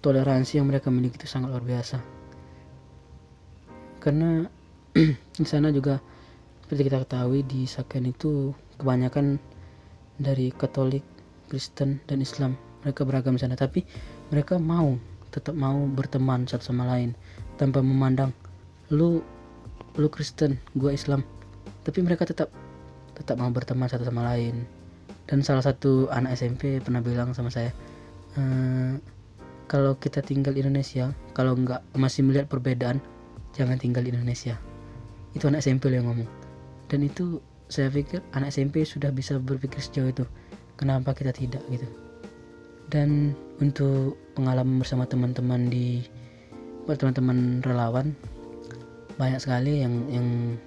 [0.00, 2.00] toleransi yang mereka miliki itu sangat luar biasa.
[4.00, 4.48] Karena
[5.40, 6.00] di sana juga
[6.70, 9.42] seperti kita ketahui di Saken itu kebanyakan
[10.22, 11.02] dari Katolik
[11.50, 12.54] Kristen dan Islam.
[12.86, 13.82] Mereka beragam di sana tapi
[14.30, 14.94] mereka mau
[15.34, 17.18] tetap mau berteman satu sama lain
[17.58, 18.30] tanpa memandang
[18.86, 19.18] lu
[19.98, 21.26] lu Kristen gua Islam.
[21.82, 22.54] Tapi mereka tetap
[23.18, 24.62] tetap mau berteman satu sama lain.
[25.26, 27.74] Dan salah satu anak SMP pernah bilang sama saya
[28.38, 28.42] e,
[29.66, 33.02] kalau kita tinggal di Indonesia kalau nggak masih melihat perbedaan
[33.58, 34.54] jangan tinggal di Indonesia.
[35.34, 36.39] Itu anak SMP yang ngomong
[36.90, 37.38] dan itu
[37.70, 40.26] saya pikir anak SMP sudah bisa berpikir sejauh itu
[40.74, 41.86] kenapa kita tidak gitu.
[42.90, 46.02] Dan untuk pengalaman bersama teman-teman di
[46.90, 48.10] teman-teman relawan
[49.14, 50.58] banyak sekali yang yang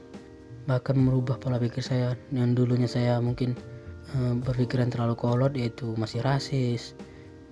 [0.63, 2.15] bahkan merubah pola pikir saya.
[2.31, 3.59] Yang dulunya saya mungkin
[4.15, 6.95] uh, berpikiran terlalu kolot yaitu masih rasis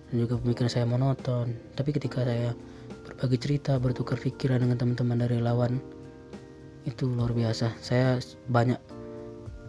[0.08, 1.52] dan juga pemikiran saya monoton.
[1.76, 2.56] Tapi ketika saya
[3.04, 5.84] berbagi cerita bertukar pikiran dengan teman-teman dari relawan
[6.86, 7.74] itu luar biasa.
[7.82, 8.18] Saya
[8.50, 8.80] banyak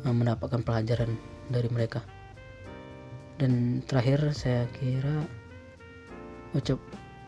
[0.05, 1.13] uh, mendapatkan pelajaran
[1.53, 2.01] dari mereka.
[3.37, 5.27] Dan terakhir saya kira
[6.53, 6.79] ucap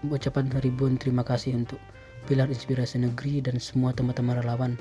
[0.05, 1.81] ucapan ribuan terima kasih untuk
[2.29, 4.73] pilar inspirasi negeri dan semua teman-teman relawan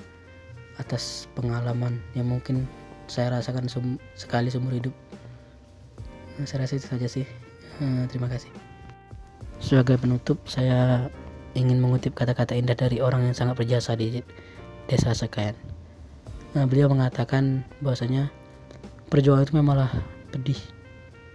[0.79, 2.67] atas pengalaman yang mungkin
[3.07, 4.95] saya rasakan sum sekali seumur hidup.
[6.43, 7.25] Saya rasa itu saja sih.
[7.81, 8.49] Uh, terima kasih.
[9.63, 11.07] Sebagai penutup saya
[11.53, 14.25] ingin mengutip kata-kata indah dari orang yang sangat berjasa di
[14.91, 15.55] desa Sekayan
[16.53, 18.33] nah, beliau mengatakan bahwasanya
[19.07, 19.91] perjuangan itu memanglah
[20.29, 20.59] pedih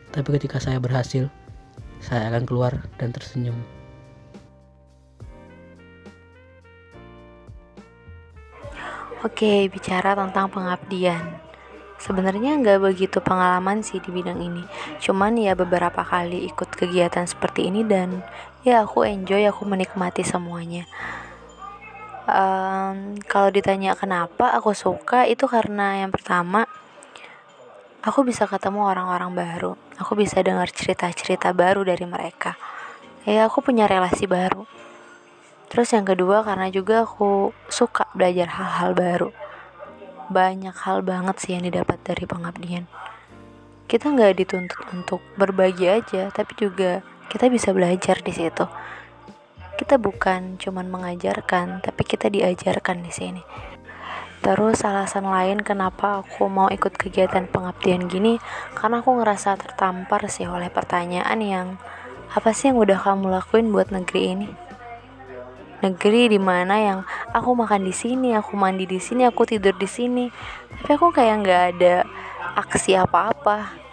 [0.08, 1.28] tapi ketika saya berhasil,
[2.00, 3.56] saya akan keluar dan tersenyum.
[9.26, 11.42] Oke, bicara tentang pengabdian.
[11.98, 14.62] Sebenarnya nggak begitu pengalaman sih di bidang ini.
[15.02, 18.22] Cuman ya beberapa kali ikut kegiatan seperti ini dan
[18.62, 20.86] ya aku enjoy, aku menikmati semuanya.
[22.28, 26.68] Um, kalau ditanya kenapa aku suka itu karena yang pertama
[28.04, 29.72] aku bisa ketemu orang-orang baru.
[29.96, 32.60] Aku bisa dengar cerita-cerita baru dari mereka.
[33.24, 34.68] Ya aku punya relasi baru.
[35.72, 39.30] Terus yang kedua karena juga aku suka belajar hal-hal baru.
[40.28, 42.84] Banyak hal banget sih yang didapat dari pengabdian.
[43.88, 47.00] Kita nggak dituntut untuk berbagi aja tapi juga
[47.32, 48.68] kita bisa belajar di situ
[49.78, 53.42] kita bukan cuman mengajarkan tapi kita diajarkan di sini
[54.38, 58.38] Terus alasan lain kenapa aku mau ikut kegiatan pengabdian gini
[58.78, 61.66] karena aku ngerasa tertampar sih oleh pertanyaan yang
[62.30, 64.48] apa sih yang udah kamu lakuin buat negeri ini?
[65.78, 69.86] Negeri di mana yang aku makan di sini, aku mandi di sini, aku tidur di
[69.86, 70.26] sini,
[70.74, 71.94] tapi aku kayak nggak ada
[72.58, 73.87] aksi apa-apa.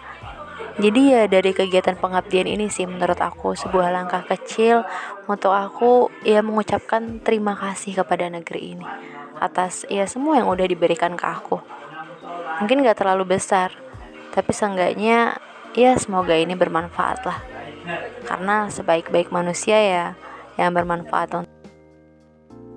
[0.76, 4.84] Jadi ya dari kegiatan pengabdian ini sih menurut aku sebuah langkah kecil
[5.24, 8.84] untuk aku ya mengucapkan terima kasih kepada negeri ini
[9.40, 11.64] atas ya semua yang udah diberikan ke aku.
[12.60, 13.72] Mungkin gak terlalu besar
[14.36, 15.40] tapi seenggaknya
[15.72, 17.40] ya semoga ini bermanfaat lah.
[18.28, 20.06] Karena sebaik-baik manusia ya
[20.60, 21.48] yang bermanfaat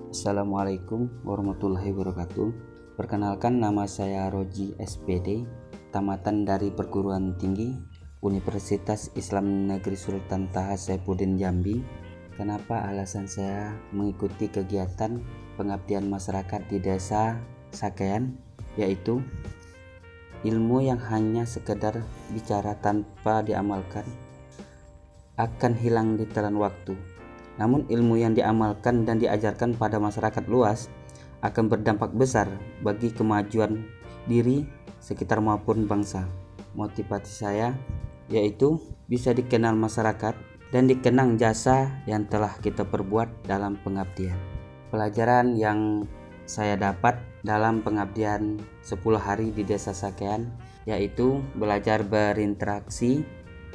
[0.07, 2.47] Assalamualaikum warahmatullahi wabarakatuh.
[2.95, 5.43] Perkenalkan nama saya Roji SPD
[5.89, 7.73] Tamatan dari perguruan tinggi
[8.19, 11.79] Universitas Islam Negeri Sultan Taha Saifuddin Jambi
[12.39, 15.19] Kenapa alasan saya mengikuti kegiatan
[15.59, 17.35] pengabdian masyarakat di desa
[17.75, 18.39] Sakean
[18.79, 19.19] yaitu
[20.47, 21.99] ilmu yang hanya sekedar
[22.31, 24.07] bicara tanpa diamalkan
[25.35, 26.95] akan hilang di telan waktu.
[27.59, 30.87] Namun ilmu yang diamalkan dan diajarkan pada masyarakat luas
[31.43, 32.47] akan berdampak besar
[32.79, 33.83] bagi kemajuan
[34.31, 34.63] diri
[35.03, 36.23] sekitar maupun bangsa.
[36.71, 37.75] Motivasi saya
[38.29, 38.77] yaitu
[39.09, 40.37] bisa dikenal masyarakat
[40.69, 44.37] dan dikenang jasa yang telah kita perbuat dalam pengabdian.
[44.93, 46.05] Pelajaran yang
[46.45, 50.49] saya dapat dalam pengabdian 10 hari di Desa Sakean
[50.85, 53.21] yaitu belajar berinteraksi,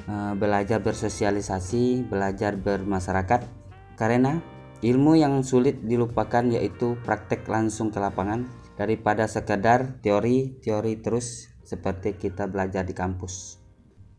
[0.07, 3.47] eh, belajar bersosialisasi, belajar bermasyarakat
[3.95, 4.43] karena
[4.83, 12.51] ilmu yang sulit dilupakan yaitu praktek langsung ke lapangan daripada sekadar teori-teori terus seperti kita
[12.51, 13.64] belajar di kampus.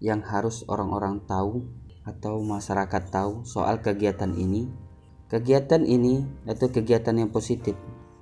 [0.05, 1.65] Yang harus orang-orang tahu
[2.05, 4.69] atau masyarakat tahu soal kegiatan ini
[5.25, 7.73] Kegiatan ini atau kegiatan yang positif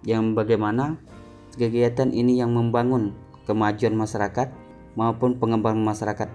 [0.07, 0.95] yang bagaimana
[1.59, 3.11] kegiatan ini yang membangun
[3.43, 4.47] kemajuan masyarakat
[4.95, 6.31] maupun pengembangan masyarakat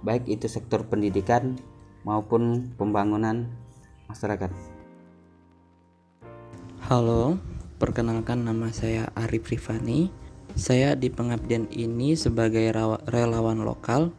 [0.00, 1.60] baik itu sektor pendidikan
[2.08, 3.44] maupun pembangunan
[4.08, 4.48] masyarakat.
[6.88, 7.36] Halo,
[7.76, 10.08] perkenalkan nama saya Arif Rifani.
[10.56, 12.72] Saya di pengabdian ini sebagai
[13.04, 14.16] relawan lokal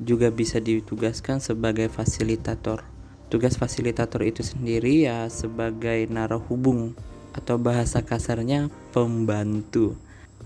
[0.00, 2.88] juga bisa ditugaskan sebagai fasilitator.
[3.28, 6.96] Tugas fasilitator itu sendiri ya sebagai naruh hubung
[7.36, 9.94] atau bahasa kasarnya pembantu.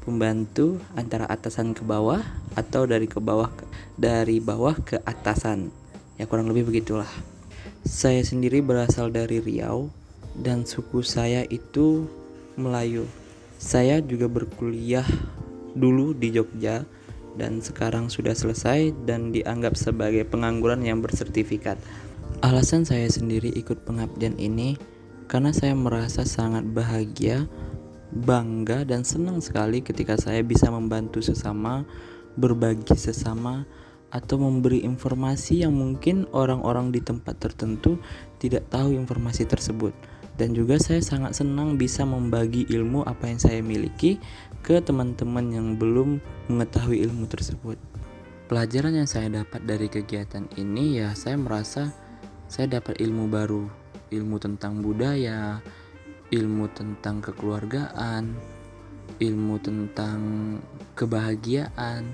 [0.04, 2.20] Pembantu antara atasan ke bawah
[2.58, 3.64] atau dari ke bawah ke,
[3.96, 5.72] dari bawah ke atasan.
[6.20, 7.08] Ya kurang lebih begitulah.
[7.88, 9.88] Saya sendiri berasal dari Riau
[10.36, 12.04] dan suku saya itu
[12.60, 13.08] Melayu.
[13.56, 15.06] Saya juga berkuliah
[15.72, 16.84] dulu di Jogja
[17.34, 21.78] dan sekarang sudah selesai dan dianggap sebagai pengangguran yang bersertifikat.
[22.42, 24.76] Alasan saya sendiri ikut pengabdian ini
[25.26, 27.48] karena saya merasa sangat bahagia,
[28.12, 31.82] bangga, dan senang sekali ketika saya bisa membantu sesama,
[32.38, 33.64] berbagi sesama,
[34.14, 37.98] atau memberi informasi yang mungkin orang-orang di tempat tertentu
[38.38, 39.90] tidak tahu informasi tersebut.
[40.34, 44.18] Dan juga saya sangat senang bisa membagi ilmu apa yang saya miliki
[44.64, 47.76] ke teman-teman yang belum mengetahui ilmu tersebut.
[48.48, 51.92] Pelajaran yang saya dapat dari kegiatan ini ya saya merasa
[52.48, 53.68] saya dapat ilmu baru,
[54.08, 55.60] ilmu tentang budaya,
[56.32, 58.32] ilmu tentang kekeluargaan,
[59.20, 60.20] ilmu tentang
[60.96, 62.08] kebahagiaan,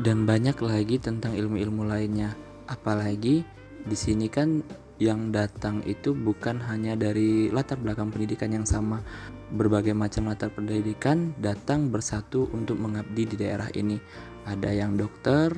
[0.00, 2.32] dan banyak lagi tentang ilmu-ilmu lainnya.
[2.64, 3.44] Apalagi
[3.84, 4.64] di sini kan
[4.98, 9.04] yang datang itu bukan hanya dari latar belakang pendidikan yang sama.
[9.48, 13.96] Berbagai macam latar pendidikan datang bersatu untuk mengabdi di daerah ini.
[14.44, 15.52] Ada yang dokter,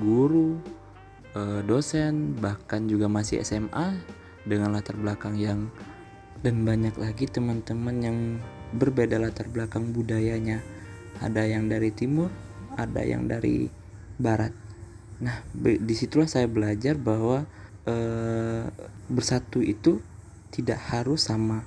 [0.00, 0.60] guru,
[1.34, 3.98] uh, dosen bahkan juga masih SMA
[4.46, 5.68] dengan latar belakang yang
[6.40, 8.18] dan banyak lagi teman-teman yang
[8.76, 10.60] berbeda latar belakang budayanya
[11.22, 12.28] ada yang dari timur
[12.76, 13.70] ada yang dari
[14.18, 14.52] barat
[15.22, 17.46] nah di situlah saya belajar bahwa
[17.86, 18.66] uh,
[19.08, 20.02] bersatu itu
[20.52, 21.64] tidak harus sama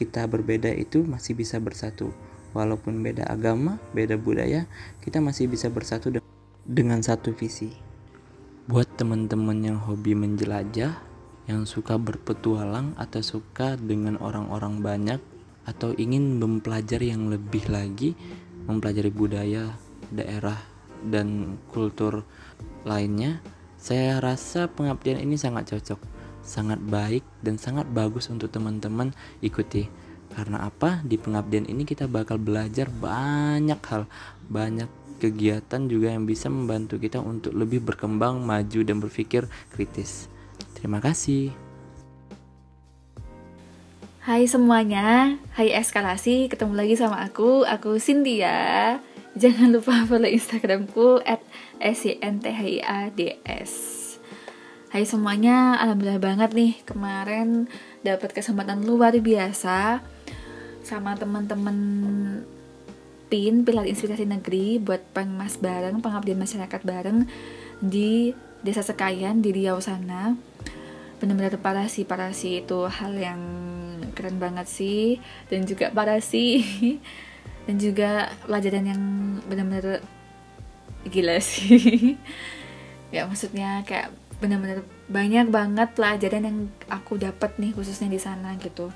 [0.00, 2.16] kita berbeda itu masih bisa bersatu.
[2.56, 4.64] Walaupun beda agama beda budaya
[5.04, 6.08] kita masih bisa bersatu
[6.64, 7.76] dengan satu visi.
[8.64, 10.96] Buat teman-teman yang hobi menjelajah,
[11.44, 15.20] yang suka berpetualang atau suka dengan orang-orang banyak
[15.68, 18.16] atau ingin mempelajari yang lebih lagi,
[18.70, 19.74] mempelajari budaya,
[20.14, 20.58] daerah
[21.06, 22.22] dan kultur
[22.86, 23.42] lainnya,
[23.80, 26.00] saya rasa pengabdian ini sangat cocok,
[26.50, 29.86] sangat baik dan sangat bagus untuk teman-teman ikuti.
[30.34, 30.98] Karena apa?
[31.06, 34.10] Di pengabdian ini kita bakal belajar banyak hal,
[34.50, 34.90] banyak
[35.22, 40.26] kegiatan juga yang bisa membantu kita untuk lebih berkembang, maju, dan berpikir kritis.
[40.74, 41.54] Terima kasih.
[44.20, 49.00] Hai semuanya, hai eskalasi, ketemu lagi sama aku, aku Cynthia.
[49.32, 51.40] Jangan lupa follow Instagramku at.
[54.90, 57.70] Hai semuanya, alhamdulillah banget nih kemarin
[58.02, 60.02] dapat kesempatan luar biasa
[60.82, 61.78] sama teman-teman
[63.30, 67.22] PIN Pilar Inspirasi Negeri buat pengmas bareng, pengabdian masyarakat bareng
[67.78, 68.34] di
[68.66, 70.34] Desa Sekayan di Riau sana.
[71.22, 73.42] Benar-benar parah sih itu hal yang
[74.18, 75.22] keren banget sih
[75.54, 76.66] dan juga parah sih
[77.70, 79.02] dan juga pelajaran yang
[79.46, 80.02] benar-benar
[81.06, 82.18] gila sih.
[83.14, 88.90] ya maksudnya kayak benar-benar banyak banget pelajaran yang aku dapat nih khususnya di sana gitu.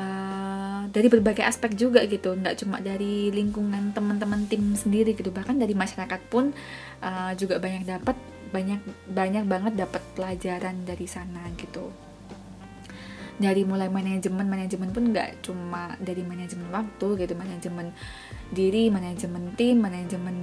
[0.00, 5.60] Uh, dari berbagai aspek juga gitu nggak cuma dari lingkungan teman-teman tim sendiri gitu bahkan
[5.60, 6.56] dari masyarakat pun
[7.04, 8.16] uh, juga banyak dapat
[8.48, 8.80] banyak
[9.12, 11.92] banyak banget dapat pelajaran dari sana gitu
[13.40, 17.88] dari mulai manajemen manajemen pun nggak cuma dari manajemen waktu gitu manajemen
[18.52, 20.36] diri manajemen tim manajemen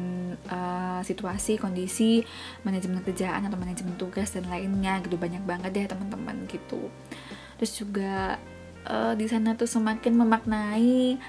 [0.50, 2.26] uh, situasi kondisi
[2.66, 5.14] manajemen kerjaan atau manajemen tugas dan lainnya gitu.
[5.14, 6.90] Banyak banget deh teman-teman gitu.
[7.62, 8.42] Terus juga
[8.90, 11.22] uh, di sana tuh semakin memaknai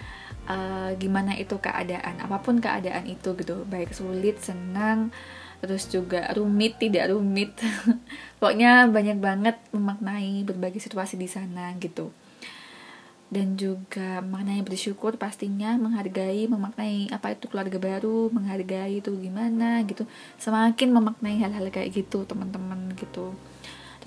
[0.49, 3.69] uh, gimana itu keadaan apa pun keadaan itu gitu.
[3.69, 5.13] Baik sulit senang
[5.59, 7.55] terus juga rumit tidak rumit.
[8.39, 12.15] Pokoknya banyak banget memaknai berbagai situasi di sana gitu.
[13.29, 20.09] Dan juga maknanya bersyukur pastinya menghargai memaknai apa itu keluarga baru menghargai itu gimana gitu.
[20.41, 23.37] Semakin memaknai hal-hal kayak gitu teman-teman gitu.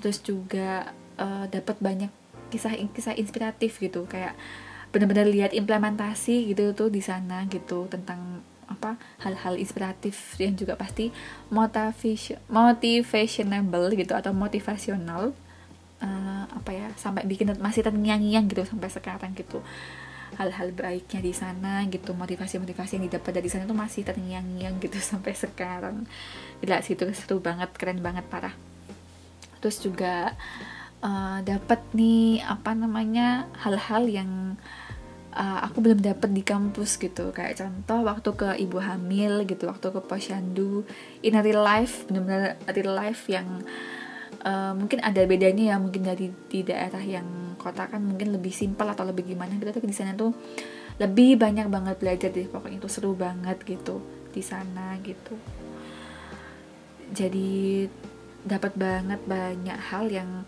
[0.02, 0.90] Terus juga
[1.20, 2.10] uh, dapat banyak
[2.50, 4.08] kisah-kisah inspiratif gitu.
[4.10, 4.34] Kayak
[4.92, 11.12] benar-benar lihat implementasi gitu tuh di sana gitu tentang apa hal-hal inspiratif yang juga pasti
[11.52, 15.36] motivation motivationable gitu atau motivasional
[16.02, 19.62] uh, apa ya sampai bikin masih terngiang-ngiang gitu sampai sekarang gitu.
[20.32, 25.32] Hal-hal baiknya di sana gitu motivasi-motivasi yang didapat dari sana tuh masih terngiang-ngiang gitu sampai
[25.36, 26.08] sekarang.
[26.64, 28.56] Gila sih itu seru banget keren banget parah.
[29.62, 30.34] Terus juga
[31.04, 34.56] uh, dapat nih apa namanya hal-hal yang
[35.32, 37.32] aku belum dapat di kampus gitu.
[37.32, 40.84] Kayak contoh waktu ke ibu hamil gitu waktu ke posyandu
[41.24, 43.64] in real life benar-benar real life yang
[44.44, 48.84] uh, mungkin ada bedanya ya mungkin dari di daerah yang kota kan mungkin lebih simpel
[48.88, 49.72] atau lebih gimana gitu.
[49.72, 50.36] Tapi di sana tuh
[51.00, 55.34] lebih banyak banget belajar deh pokoknya itu seru banget gitu di sana gitu.
[57.12, 57.88] Jadi
[58.42, 60.44] dapat banget banyak hal yang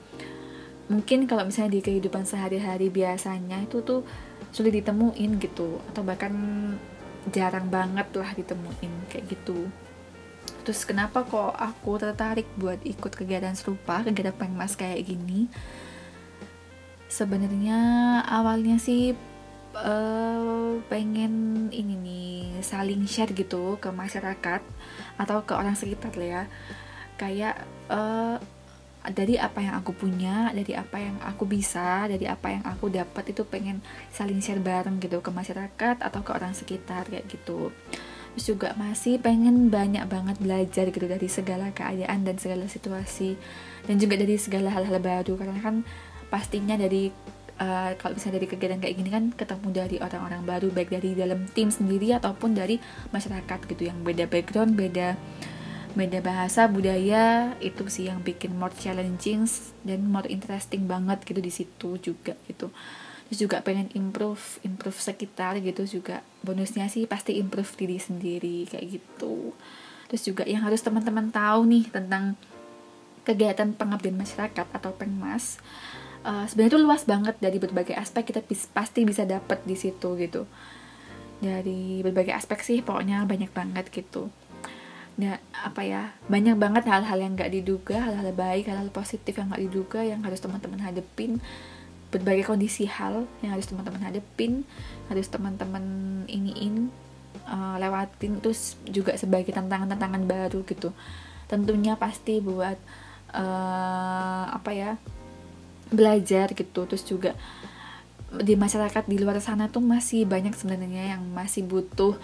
[0.85, 4.05] mungkin kalau misalnya di kehidupan sehari-hari biasanya itu tuh
[4.55, 6.31] sulit ditemuin gitu atau bahkan
[7.35, 9.67] jarang banget lah ditemuin kayak gitu.
[10.63, 15.51] Terus kenapa kok aku tertarik buat ikut kegiatan serupa kegiatan pengmas kayak gini?
[17.11, 17.79] Sebenarnya
[18.31, 19.13] awalnya sih
[19.75, 24.63] uh, pengen ini nih saling share gitu ke masyarakat
[25.19, 26.43] atau ke orang sekitar lah ya.
[27.19, 28.39] Kayak uh,
[29.13, 33.37] dari apa yang aku punya, dari apa yang aku bisa, dari apa yang aku dapat
[33.37, 37.69] itu pengen saling share bareng gitu ke masyarakat atau ke orang sekitar kayak gitu.
[38.35, 43.37] Terus juga masih pengen banyak banget belajar gitu dari segala keadaan dan segala situasi
[43.85, 45.87] dan juga dari segala hal-hal baru karena kan
[46.33, 47.13] pastinya dari
[47.63, 51.47] uh, kalau misalnya dari kegiatan kayak gini kan ketemu dari orang-orang baru baik dari dalam
[51.53, 52.81] tim sendiri ataupun dari
[53.15, 55.15] masyarakat gitu yang beda background, beda
[55.95, 59.47] beda bahasa budaya itu sih yang bikin more challenging
[59.87, 62.75] dan more interesting banget gitu di situ juga gitu.
[63.31, 66.21] Terus juga pengen improve improve sekitar gitu juga.
[66.43, 69.55] Bonusnya sih pasti improve diri sendiri kayak gitu.
[70.11, 72.35] Terus juga yang harus teman-teman tahu nih tentang
[73.25, 75.57] kegiatan pengabdian masyarakat atau pengmas
[76.29, 80.19] uh, sebenarnya itu luas banget dari berbagai aspek kita bis, pasti bisa dapet di situ
[80.21, 80.45] gitu.
[81.41, 84.29] Dari berbagai aspek sih pokoknya banyak banget gitu
[85.15, 89.63] nah apa ya banyak banget hal-hal yang nggak diduga hal-hal baik hal-hal positif yang nggak
[89.71, 91.39] diduga yang harus teman-teman hadepin.
[92.11, 94.63] Berbagai kondisi hal yang harus teman-teman hadepin
[95.11, 95.83] harus teman-teman
[96.31, 96.91] iniin
[97.47, 100.95] uh, lewatin terus juga sebagai tantangan-tantangan baru gitu.
[101.51, 102.79] Tentunya pasti buat
[103.35, 104.91] uh, apa ya
[105.91, 106.87] belajar gitu.
[106.87, 107.35] Terus juga
[108.35, 112.19] di masyarakat di luar sana tuh masih banyak sebenarnya yang masih butuh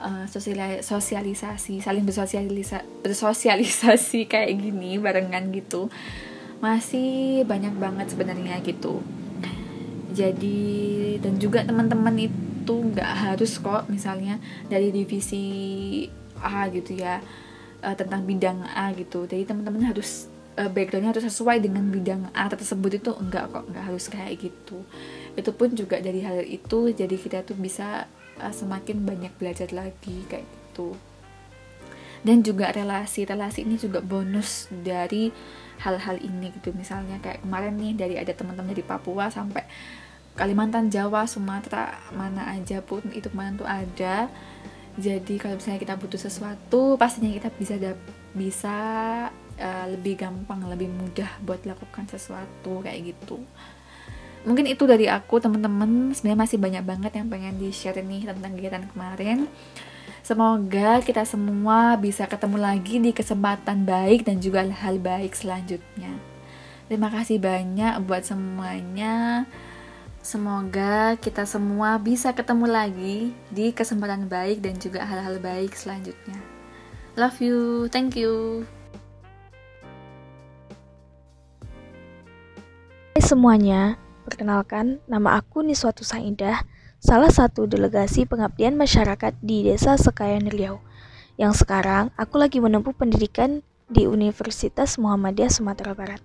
[0.00, 5.90] uh, sosialisasi saling bersosialisa bersosialisasi kayak gini barengan gitu
[6.64, 9.04] masih banyak banget sebenarnya gitu.
[10.16, 10.62] Jadi
[11.20, 14.40] dan juga teman-teman itu nggak harus kok misalnya
[14.72, 15.44] dari divisi
[16.40, 17.20] A gitu ya
[17.84, 19.28] uh, tentang bidang A gitu.
[19.28, 23.84] Jadi teman-teman harus uh, backgroundnya harus sesuai dengan bidang A tersebut itu enggak kok enggak
[23.84, 24.80] harus kayak gitu.
[25.36, 28.08] Itu pun juga dari hal itu jadi kita tuh bisa
[28.40, 30.94] uh, semakin banyak belajar lagi kayak gitu.
[32.24, 35.28] Dan juga relasi relasi ini juga bonus dari
[35.84, 36.72] hal-hal ini gitu.
[36.72, 39.66] Misalnya kayak kemarin nih dari ada teman-teman dari Papua sampai
[40.34, 44.26] Kalimantan Jawa Sumatera mana aja pun itu ke mana tuh ada.
[44.94, 47.74] Jadi kalau misalnya kita butuh sesuatu pastinya kita bisa
[48.34, 48.76] bisa
[49.58, 53.42] uh, lebih gampang lebih mudah buat lakukan sesuatu kayak gitu
[54.44, 56.12] mungkin itu dari aku teman-teman.
[56.12, 59.48] Sebenarnya masih banyak banget yang pengen di share nih tentang kegiatan kemarin.
[60.24, 66.16] Semoga kita semua bisa ketemu lagi di kesempatan baik dan juga hal baik selanjutnya.
[66.88, 69.44] Terima kasih banyak buat semuanya.
[70.24, 76.40] Semoga kita semua bisa ketemu lagi di kesempatan baik dan juga hal-hal baik selanjutnya.
[77.20, 77.60] Love you,
[77.92, 78.64] thank you.
[83.12, 86.64] Hai semuanya, Perkenalkan, nama aku Niswatu Saidah,
[86.96, 90.80] salah satu delegasi pengabdian masyarakat di Desa Sekayan Riau,
[91.36, 93.60] yang sekarang aku lagi menempuh pendidikan
[93.92, 96.24] di Universitas Muhammadiyah Sumatera Barat.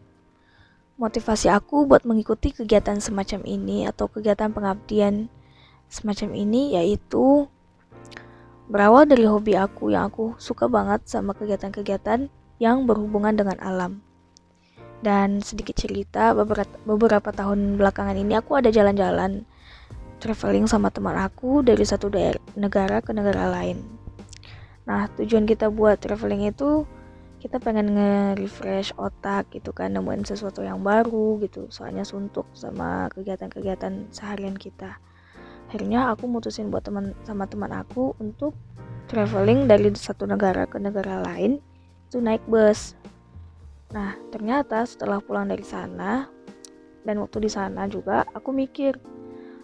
[0.95, 5.27] Motivasi aku buat mengikuti kegiatan semacam ini atau kegiatan pengabdian
[5.91, 7.51] semacam ini yaitu
[8.71, 12.31] berawal dari hobi aku yang aku suka banget sama kegiatan-kegiatan
[12.63, 13.99] yang berhubungan dengan alam.
[14.99, 19.47] Dan sedikit cerita, beberapa, beberapa tahun belakangan ini aku ada jalan-jalan
[20.19, 23.79] traveling sama teman aku dari satu daerah negara ke negara lain.
[24.83, 26.83] Nah, tujuan kita buat traveling itu
[27.39, 31.71] kita pengen nge-refresh otak gitu kan, nemuin sesuatu yang baru gitu.
[31.71, 34.99] Soalnya suntuk sama kegiatan-kegiatan seharian kita.
[35.71, 38.51] Akhirnya aku mutusin buat teman sama teman aku untuk
[39.07, 41.63] traveling dari satu negara ke negara lain
[42.09, 42.98] itu naik bus
[43.89, 46.29] Nah, ternyata setelah pulang dari sana,
[47.09, 48.99] dan waktu di sana juga aku mikir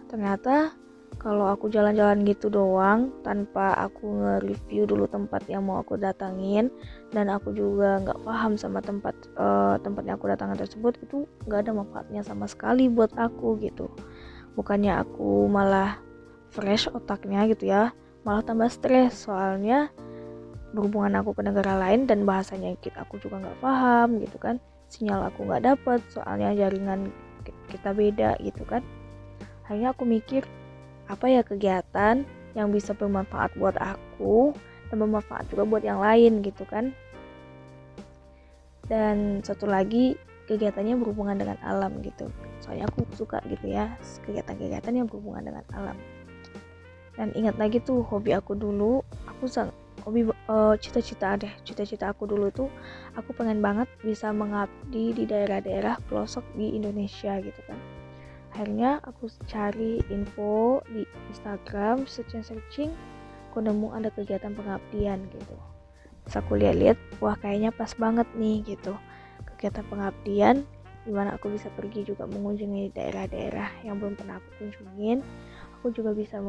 [0.07, 0.71] ternyata
[1.15, 6.67] kalau aku jalan-jalan gitu doang tanpa aku nge-review dulu tempat yang mau aku datangin
[7.15, 11.65] dan aku juga nggak paham sama tempat uh, tempat yang aku datangin tersebut itu nggak
[11.65, 13.87] ada manfaatnya sama sekali buat aku gitu.
[14.59, 15.99] Bukannya aku malah
[16.51, 17.95] fresh otaknya gitu ya
[18.27, 19.25] malah tambah stres.
[19.29, 19.89] Soalnya
[20.75, 24.59] berhubungan aku ke negara lain dan bahasanya aku juga nggak paham gitu kan.
[24.91, 27.09] Sinyal aku nggak dapet soalnya jaringan
[27.71, 28.83] kita beda gitu kan.
[29.65, 30.43] Akhirnya aku mikir
[31.07, 34.53] apa ya kegiatan yang bisa bermanfaat buat aku
[34.91, 36.91] dan bermanfaat juga buat yang lain gitu kan.
[38.85, 40.13] Dan satu lagi
[40.45, 42.29] kegiatannya berhubungan dengan alam gitu.
[42.61, 43.89] Soalnya aku suka gitu ya
[44.27, 45.97] kegiatan-kegiatan yang berhubungan dengan alam.
[47.15, 49.71] Dan ingat lagi tuh hobi aku dulu aku sang
[50.03, 52.69] hobi uh, cita-cita deh cita-cita aku dulu tuh
[53.15, 57.79] aku pengen banget bisa mengabdi di daerah-daerah pelosok di Indonesia gitu kan.
[58.55, 62.91] Akhirnya aku cari info di Instagram searching-searching
[63.51, 65.55] aku nemu ada kegiatan pengabdian gitu.
[66.27, 68.95] Terus aku lihat-lihat wah kayaknya pas banget nih gitu.
[69.55, 70.67] Kegiatan pengabdian
[71.05, 75.23] di mana aku bisa pergi juga mengunjungi daerah-daerah yang belum pernah aku kunjungin.
[75.79, 76.41] Aku juga bisa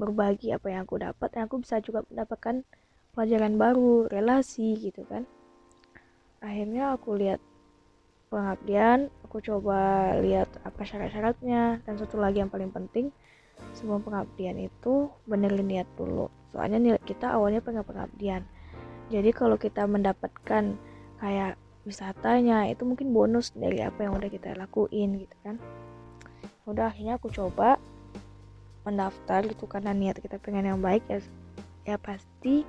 [0.00, 2.64] berbagi apa yang aku dapat dan aku bisa juga mendapatkan
[3.12, 5.28] pelajaran baru relasi gitu kan.
[6.40, 7.44] Akhirnya aku lihat
[8.32, 13.10] pengabdian aku coba lihat apa syarat-syaratnya dan satu lagi yang paling penting
[13.76, 16.32] sebelum pengabdian itu benerin niat dulu.
[16.50, 18.42] Soalnya niat kita awalnya pengen pengabdian.
[19.10, 20.78] Jadi kalau kita mendapatkan
[21.20, 25.56] kayak wisatanya itu mungkin bonus dari apa yang udah kita lakuin gitu kan.
[26.64, 27.76] Udah akhirnya aku coba
[28.90, 31.22] mendaftar gitu karena niat kita pengen yang baik ya
[31.86, 32.66] ya pasti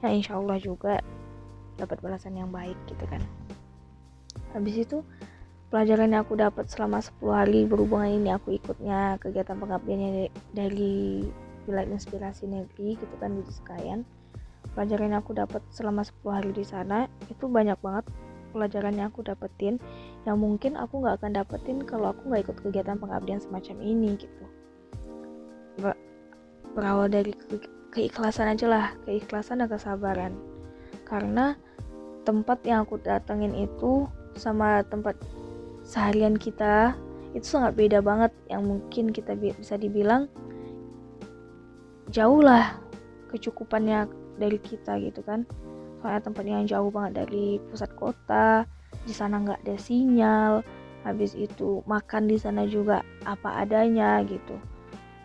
[0.00, 1.04] yang insya Allah juga
[1.78, 3.22] dapat balasan yang baik gitu kan.
[4.56, 5.04] Habis itu
[5.68, 11.28] pelajaran yang aku dapat selama 10 hari berhubungan ini aku ikutnya kegiatan pengabdiannya dari
[11.68, 14.08] wilayah inspirasi negeri gitu kan di Sekayan
[14.72, 18.08] pelajaran yang aku dapat selama 10 hari di sana itu banyak banget
[18.56, 19.76] pelajaran yang aku dapetin
[20.24, 24.44] yang mungkin aku nggak akan dapetin kalau aku nggak ikut kegiatan pengabdian semacam ini gitu
[26.74, 27.34] berawal dari
[27.94, 28.86] keikhlasan aja lah.
[29.08, 30.32] Keikhlasan dan kesabaran.
[31.08, 31.56] Karena
[32.22, 34.04] tempat yang aku datengin itu
[34.36, 35.16] sama tempat
[35.82, 36.92] seharian kita
[37.32, 38.30] itu sangat beda banget.
[38.46, 40.28] Yang mungkin kita bisa dibilang
[42.08, 42.76] jauh lah
[43.32, 44.08] kecukupannya
[44.40, 45.44] dari kita gitu kan.
[45.98, 48.64] Soalnya tempatnya yang jauh banget dari pusat kota
[49.04, 50.64] di sana nggak ada sinyal
[51.02, 54.56] habis itu makan di sana juga apa adanya gitu.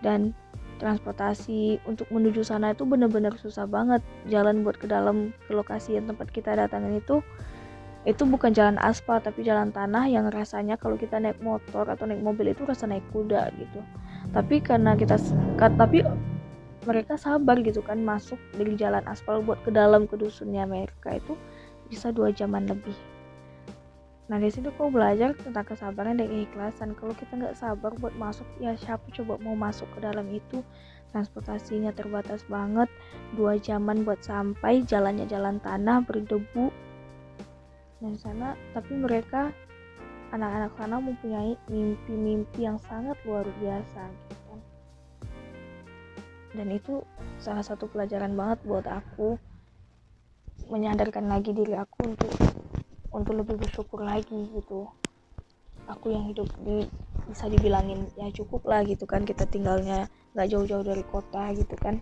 [0.03, 0.35] Dan
[0.83, 4.03] transportasi untuk menuju sana itu benar-benar susah banget.
[4.27, 7.23] Jalan buat ke dalam ke lokasi yang tempat kita datangin itu
[8.03, 12.19] itu bukan jalan aspal tapi jalan tanah yang rasanya kalau kita naik motor atau naik
[12.19, 13.79] mobil itu rasa naik kuda gitu.
[14.35, 15.15] Tapi karena kita
[15.79, 16.03] tapi
[16.83, 21.39] mereka sabar gitu kan masuk dari jalan aspal buat ke dalam ke dusunnya mereka itu
[21.87, 22.95] bisa dua jaman lebih
[24.33, 26.97] Nah di situ kau belajar tentang kesabaran dan keikhlasan.
[26.97, 30.65] Kalau kita nggak sabar buat masuk, ya siapa coba mau masuk ke dalam itu?
[31.13, 32.89] Transportasinya terbatas banget,
[33.37, 36.73] dua jaman buat sampai, jalannya jalan tanah berdebu.
[38.01, 39.53] Dan sana, tapi mereka
[40.33, 44.01] anak-anak sana mempunyai mimpi-mimpi yang sangat luar biasa,
[44.33, 44.53] gitu.
[46.57, 47.05] Dan itu
[47.37, 49.37] salah satu pelajaran banget buat aku
[50.73, 52.33] menyadarkan lagi diri aku untuk
[53.13, 54.89] untuk lebih bersyukur lagi gitu.
[55.87, 56.89] Aku yang hidup di
[57.29, 59.23] bisa dibilangin ya cukup lah gitu kan.
[59.23, 62.01] Kita tinggalnya nggak jauh-jauh dari kota gitu kan.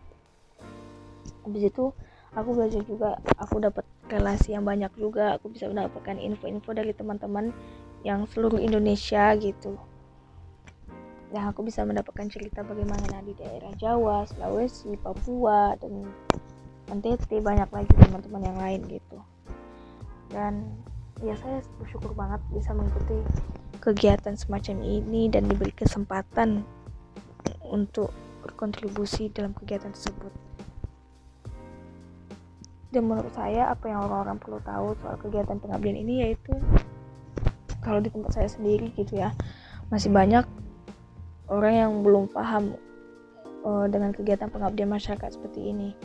[1.46, 1.92] Habis itu
[2.32, 5.38] aku belajar juga aku dapat relasi yang banyak juga.
[5.38, 7.52] Aku bisa mendapatkan info-info dari teman-teman
[8.08, 9.78] yang seluruh Indonesia gitu.
[11.32, 16.04] Dan aku bisa mendapatkan cerita bagaimana di daerah Jawa, Sulawesi, Papua dan
[16.92, 19.18] NTT banyak lagi teman-teman yang lain gitu.
[20.28, 20.76] Dan
[21.22, 23.22] ya saya bersyukur banget bisa mengikuti
[23.82, 26.66] kegiatan semacam ini dan diberi kesempatan
[27.66, 30.34] untuk berkontribusi dalam kegiatan tersebut.
[32.92, 36.52] Dan menurut saya apa yang orang-orang perlu tahu soal kegiatan pengabdian ini yaitu
[37.80, 39.34] kalau di tempat saya sendiri gitu ya
[39.90, 40.44] masih banyak
[41.50, 42.76] orang yang belum paham
[43.66, 45.96] uh, dengan kegiatan pengabdian masyarakat seperti ini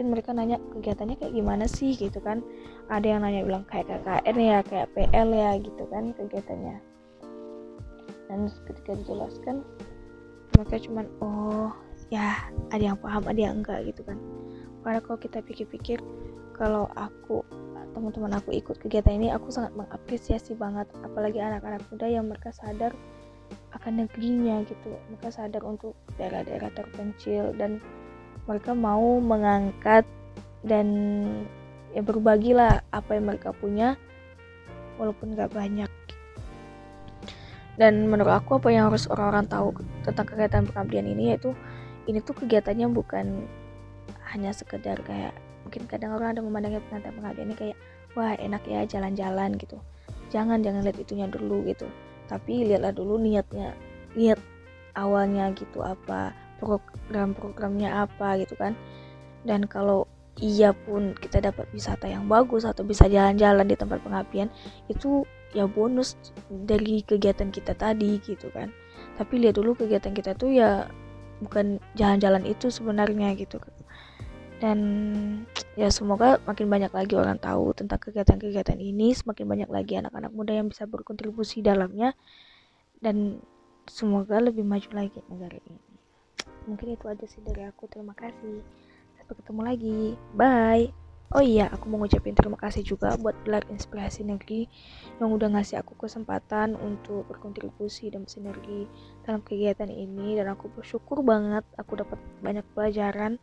[0.00, 1.92] mungkin mereka nanya kegiatannya kayak gimana sih?
[1.92, 2.40] Gitu kan.
[2.88, 6.80] Ada yang nanya bilang kayak KKN ya kayak PL ya gitu kan kegiatannya.
[8.32, 9.60] Dan ketika dijelaskan
[10.56, 11.68] mereka cuman oh
[12.08, 14.16] ya ada yang paham ada yang enggak gitu kan.
[14.80, 16.00] Karena kalau kita pikir-pikir
[16.56, 17.44] kalau aku
[17.92, 20.88] teman-teman aku ikut kegiatan ini aku sangat mengapresiasi banget.
[21.04, 22.96] Apalagi anak-anak muda yang mereka sadar
[23.76, 24.96] akan negerinya gitu.
[25.12, 27.84] Mereka sadar untuk daerah-daerah terpencil dan
[28.50, 30.02] mereka mau mengangkat
[30.66, 30.90] dan
[31.94, 33.94] ya berbagi lah apa yang mereka punya
[34.98, 35.86] walaupun gak banyak.
[37.78, 39.72] Dan menurut aku apa yang harus orang-orang tahu
[40.02, 41.54] tentang kegiatan pengabdian ini yaitu
[42.10, 43.46] ini tuh kegiatannya bukan
[44.34, 45.32] hanya sekedar kayak
[45.62, 47.76] mungkin kadang orang ada memandangnya kegiatan pengabdian ini kayak
[48.18, 49.78] wah enak ya jalan-jalan gitu.
[50.34, 51.86] Jangan jangan lihat itunya dulu gitu.
[52.26, 53.78] Tapi lihatlah dulu niatnya
[54.18, 54.42] niat
[54.98, 58.76] awalnya gitu apa program-programnya apa gitu kan.
[59.48, 60.04] Dan kalau
[60.38, 64.48] iya pun kita dapat wisata yang bagus atau bisa jalan-jalan di tempat pengabdian
[64.88, 66.14] itu ya bonus
[66.48, 68.70] dari kegiatan kita tadi gitu kan.
[69.18, 70.86] Tapi lihat dulu kegiatan kita tuh ya
[71.40, 73.58] bukan jalan-jalan itu sebenarnya gitu.
[74.60, 74.78] Dan
[75.72, 80.52] ya semoga makin banyak lagi orang tahu tentang kegiatan-kegiatan ini semakin banyak lagi anak-anak muda
[80.52, 82.12] yang bisa berkontribusi dalamnya
[83.00, 83.40] dan
[83.88, 85.89] semoga lebih maju lagi negara ini
[86.68, 88.60] mungkin itu aja sih dari aku terima kasih
[89.16, 90.00] sampai ketemu lagi
[90.34, 90.84] bye
[91.30, 94.66] Oh iya, aku mau ngucapin terima kasih juga buat Gelar Inspirasi Negeri
[95.22, 98.90] yang udah ngasih aku kesempatan untuk berkontribusi dan bersinergi
[99.22, 103.38] dalam kegiatan ini dan aku bersyukur banget aku dapat banyak pelajaran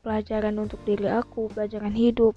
[0.00, 2.32] pelajaran untuk diri aku, pelajaran hidup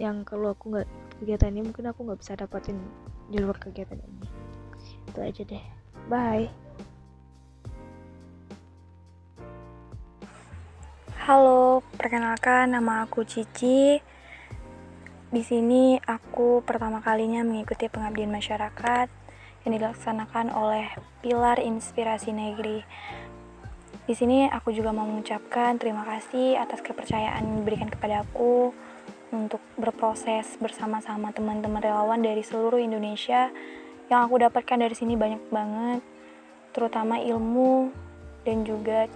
[0.00, 0.88] yang kalau aku nggak
[1.20, 2.80] kegiatan ini mungkin aku nggak bisa dapatin
[3.28, 4.28] di luar kegiatan ini.
[5.12, 5.64] Itu aja deh.
[6.08, 6.65] Bye.
[11.26, 13.98] Halo, perkenalkan nama aku Cici.
[15.26, 19.10] Di sini aku pertama kalinya mengikuti pengabdian masyarakat
[19.66, 20.86] yang dilaksanakan oleh
[21.26, 22.78] Pilar Inspirasi Negeri.
[24.06, 28.70] Di sini aku juga mau mengucapkan terima kasih atas kepercayaan yang diberikan kepada aku
[29.34, 33.50] untuk berproses bersama-sama teman-teman relawan dari seluruh Indonesia.
[34.06, 36.06] Yang aku dapatkan dari sini banyak banget,
[36.70, 37.90] terutama ilmu
[38.46, 39.10] dan juga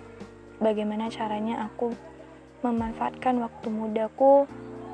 [0.60, 1.96] bagaimana caranya aku
[2.60, 4.44] memanfaatkan waktu mudaku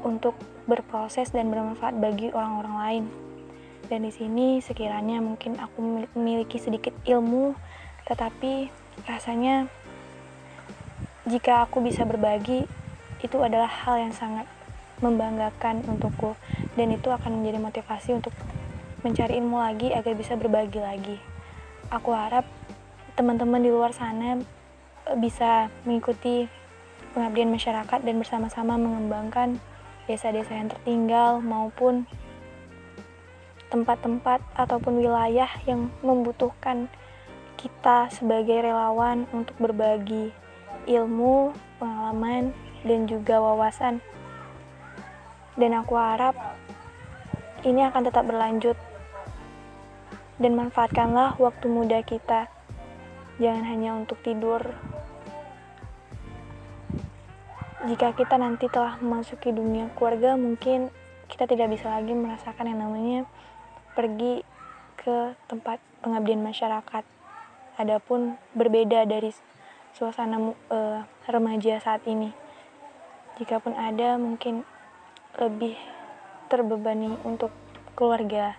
[0.07, 0.39] untuk
[0.71, 3.05] berproses dan bermanfaat bagi orang-orang lain.
[3.87, 7.55] Dan di sini sekiranya mungkin aku memiliki sedikit ilmu,
[8.07, 8.71] tetapi
[9.07, 9.67] rasanya
[11.27, 12.67] jika aku bisa berbagi,
[13.23, 14.47] itu adalah hal yang sangat
[15.03, 16.39] membanggakan untukku
[16.79, 18.33] dan itu akan menjadi motivasi untuk
[19.05, 21.17] mencari ilmu lagi agar bisa berbagi lagi.
[21.93, 22.47] Aku harap
[23.15, 24.41] teman-teman di luar sana
[25.15, 26.51] bisa mengikuti
[27.15, 29.63] pengabdian masyarakat dan bersama-sama mengembangkan
[30.11, 32.07] desa-desa yang tertinggal maupun
[33.71, 36.87] tempat-tempat ataupun wilayah yang membutuhkan
[37.59, 40.31] kita sebagai relawan untuk berbagi
[40.87, 41.51] ilmu,
[41.83, 42.55] pengalaman,
[42.87, 43.99] dan juga wawasan.
[45.59, 46.37] Dan aku harap
[47.67, 48.79] ini akan tetap berlanjut
[50.37, 52.47] dan manfaatkanlah waktu muda kita
[53.41, 54.63] jangan hanya untuk tidur.
[57.87, 60.91] Jika kita nanti telah memasuki dunia keluarga, mungkin
[61.31, 63.31] kita tidak bisa lagi merasakan yang namanya
[63.95, 64.43] pergi
[64.99, 67.07] ke tempat pengabdian masyarakat.
[67.79, 69.31] Adapun berbeda dari
[69.95, 72.35] suasana uh, remaja saat ini.
[73.39, 74.67] Jikapun ada, mungkin
[75.39, 75.79] lebih
[76.51, 77.55] terbebani untuk
[77.95, 78.59] keluarga.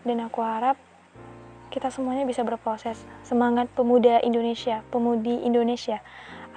[0.00, 0.80] Dan aku harap
[1.68, 3.04] kita semuanya bisa berproses.
[3.20, 6.00] Semangat pemuda Indonesia, pemudi Indonesia.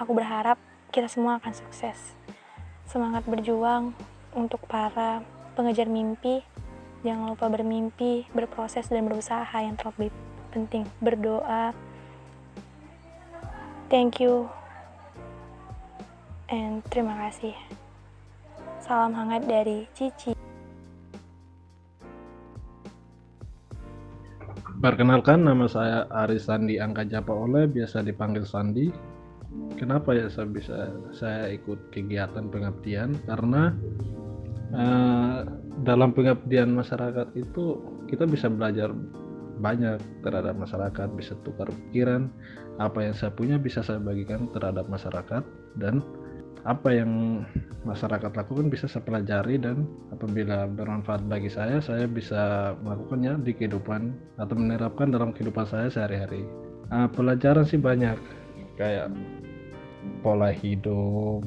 [0.02, 0.58] Aku berharap
[0.90, 2.18] kita semua akan sukses.
[2.90, 3.94] Semangat berjuang
[4.34, 5.22] untuk para
[5.54, 6.42] pengejar mimpi.
[7.06, 10.10] Jangan lupa bermimpi, berproses, dan berusaha yang terlebih
[10.50, 10.88] penting.
[10.98, 11.76] Berdoa.
[13.92, 14.50] Thank you.
[16.50, 17.54] And terima kasih.
[18.82, 20.34] Salam hangat dari Cici.
[24.84, 28.92] Perkenalkan nama saya Aris Sandi Angka Japa Oleh, biasa dipanggil Sandi.
[29.78, 33.18] Kenapa ya saya bisa saya ikut kegiatan pengabdian?
[33.28, 33.74] Karena
[34.72, 35.44] uh,
[35.84, 38.94] dalam pengabdian masyarakat itu kita bisa belajar
[39.60, 42.30] banyak terhadap masyarakat, bisa tukar pikiran,
[42.82, 45.44] apa yang saya punya bisa saya bagikan terhadap masyarakat
[45.78, 46.02] dan
[46.64, 47.44] apa yang
[47.84, 49.84] masyarakat lakukan bisa saya pelajari dan
[50.16, 56.48] apabila bermanfaat bagi saya saya bisa melakukannya di kehidupan atau menerapkan dalam kehidupan saya sehari-hari.
[56.88, 58.16] Nah, pelajaran sih banyak.
[58.80, 59.12] Kayak
[60.24, 61.44] pola hidup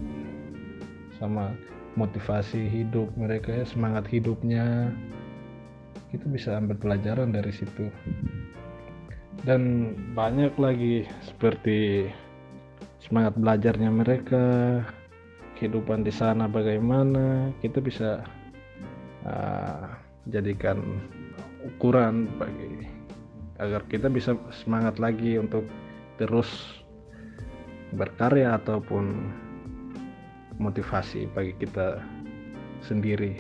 [1.16, 1.56] sama
[1.96, 4.92] motivasi hidup mereka ya semangat hidupnya.
[6.12, 7.88] Kita bisa ambil pelajaran dari situ.
[9.44, 12.08] Dan banyak lagi seperti
[13.00, 14.44] semangat belajarnya mereka
[15.56, 18.24] kehidupan di sana bagaimana kita bisa
[19.24, 19.88] uh,
[20.28, 21.00] jadikan
[21.64, 22.86] ukuran bagi
[23.56, 25.64] agar kita bisa semangat lagi untuk
[26.20, 26.80] terus
[27.94, 29.30] berkarya ataupun
[30.58, 32.00] motivasi bagi kita
[32.82, 33.38] sendiri.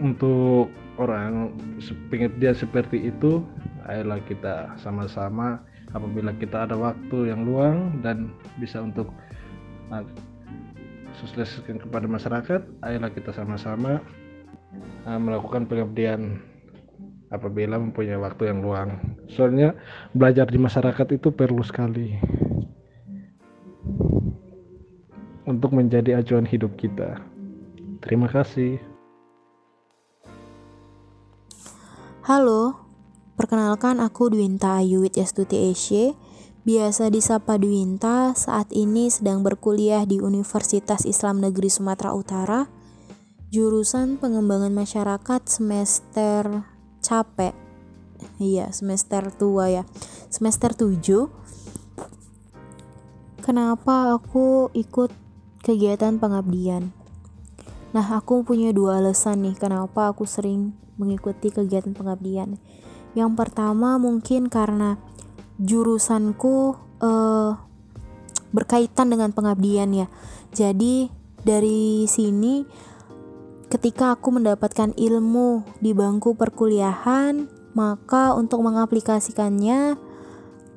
[0.00, 1.54] Untuk orang
[2.40, 3.44] dia seperti itu
[3.84, 5.60] ayolah kita sama-sama
[5.92, 9.12] apabila kita ada waktu yang luang dan bisa untuk
[9.92, 10.02] uh,
[11.20, 14.00] sosialisasikan kepada masyarakat ayolah kita sama-sama
[15.06, 16.42] uh, melakukan pengabdian
[17.30, 18.94] apabila mempunyai waktu yang luang.
[19.26, 19.74] Soalnya
[20.14, 22.14] belajar di masyarakat itu perlu sekali
[25.44, 27.20] untuk menjadi acuan hidup kita
[28.00, 28.80] terima kasih
[32.24, 32.88] Halo,
[33.36, 36.16] perkenalkan aku Dwinta Ayu Wityastuti Esye,
[36.64, 42.72] biasa disapa Dwinta, saat ini sedang berkuliah di Universitas Islam Negeri Sumatera Utara,
[43.52, 46.64] jurusan pengembangan masyarakat semester
[47.04, 47.52] capek.
[48.40, 49.84] Iya, semester tua ya.
[50.32, 51.28] Semester 7.
[53.44, 55.12] Kenapa aku ikut
[55.60, 56.96] kegiatan pengabdian?
[57.92, 62.56] Nah, aku punya dua alasan nih kenapa aku sering mengikuti kegiatan pengabdian.
[63.12, 64.96] Yang pertama mungkin karena
[65.60, 66.72] jurusanku
[67.04, 67.60] uh,
[68.48, 70.08] berkaitan dengan pengabdian ya.
[70.56, 71.12] Jadi
[71.44, 72.64] dari sini
[73.68, 77.44] ketika aku mendapatkan ilmu di bangku perkuliahan,
[77.76, 80.00] maka untuk mengaplikasikannya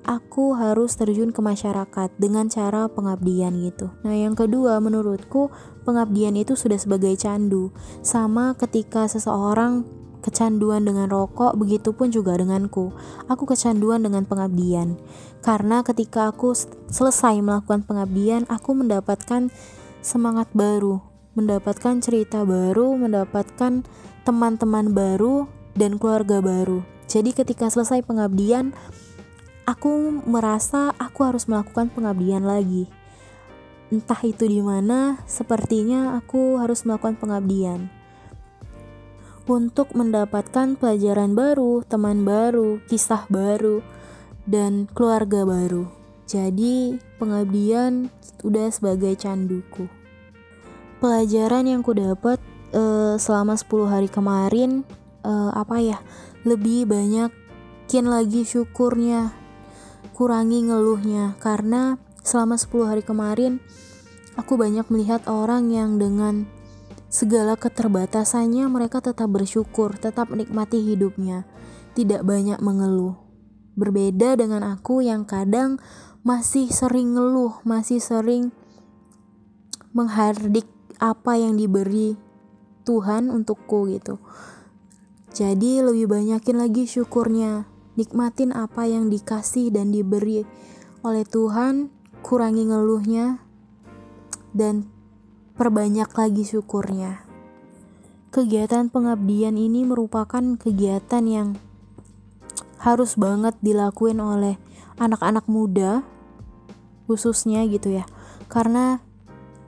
[0.07, 3.91] aku harus terjun ke masyarakat dengan cara pengabdian gitu.
[4.07, 5.51] Nah, yang kedua menurutku
[5.83, 7.75] pengabdian itu sudah sebagai candu.
[8.01, 9.83] Sama ketika seseorang
[10.23, 12.95] kecanduan dengan rokok, begitupun juga denganku.
[13.27, 14.95] Aku kecanduan dengan pengabdian.
[15.43, 16.55] Karena ketika aku
[16.89, 19.51] selesai melakukan pengabdian, aku mendapatkan
[19.99, 21.03] semangat baru,
[21.35, 23.83] mendapatkan cerita baru, mendapatkan
[24.23, 26.83] teman-teman baru dan keluarga baru.
[27.07, 28.75] Jadi ketika selesai pengabdian,
[29.67, 32.87] aku merasa aku harus melakukan pengabdian lagi.
[33.91, 37.91] Entah itu di mana, sepertinya aku harus melakukan pengabdian
[39.47, 43.79] untuk mendapatkan pelajaran baru, teman baru, kisah baru,
[44.43, 45.87] dan keluarga baru.
[46.27, 48.11] Jadi, pengabdian
[48.43, 49.87] sudah sebagai canduku.
[50.99, 52.43] Pelajaran yang ku dapat
[52.75, 54.83] uh, selama 10 hari kemarin
[55.23, 55.99] uh, apa ya?
[56.43, 57.31] Lebih banyak
[57.87, 59.31] kian lagi syukurnya,
[60.17, 63.61] kurangi ngeluhnya karena selama 10 hari kemarin
[64.33, 66.49] aku banyak melihat orang yang dengan
[67.05, 71.45] segala keterbatasannya mereka tetap bersyukur, tetap menikmati hidupnya,
[71.93, 73.13] tidak banyak mengeluh.
[73.77, 75.77] Berbeda dengan aku yang kadang
[76.25, 78.49] masih sering ngeluh, masih sering
[79.93, 80.65] menghardik
[80.97, 82.17] apa yang diberi
[82.89, 84.17] Tuhan untukku gitu.
[85.29, 90.45] Jadi lebih banyakin lagi syukurnya, nikmatin apa yang dikasih dan diberi
[91.01, 91.89] oleh Tuhan,
[92.21, 93.41] kurangi ngeluhnya,
[94.53, 94.87] dan
[95.57, 97.25] perbanyak lagi syukurnya.
[98.29, 101.57] Kegiatan pengabdian ini merupakan kegiatan yang
[102.77, 104.61] harus banget dilakuin oleh
[105.01, 106.05] anak-anak muda
[107.09, 108.05] khususnya gitu ya.
[108.45, 109.01] Karena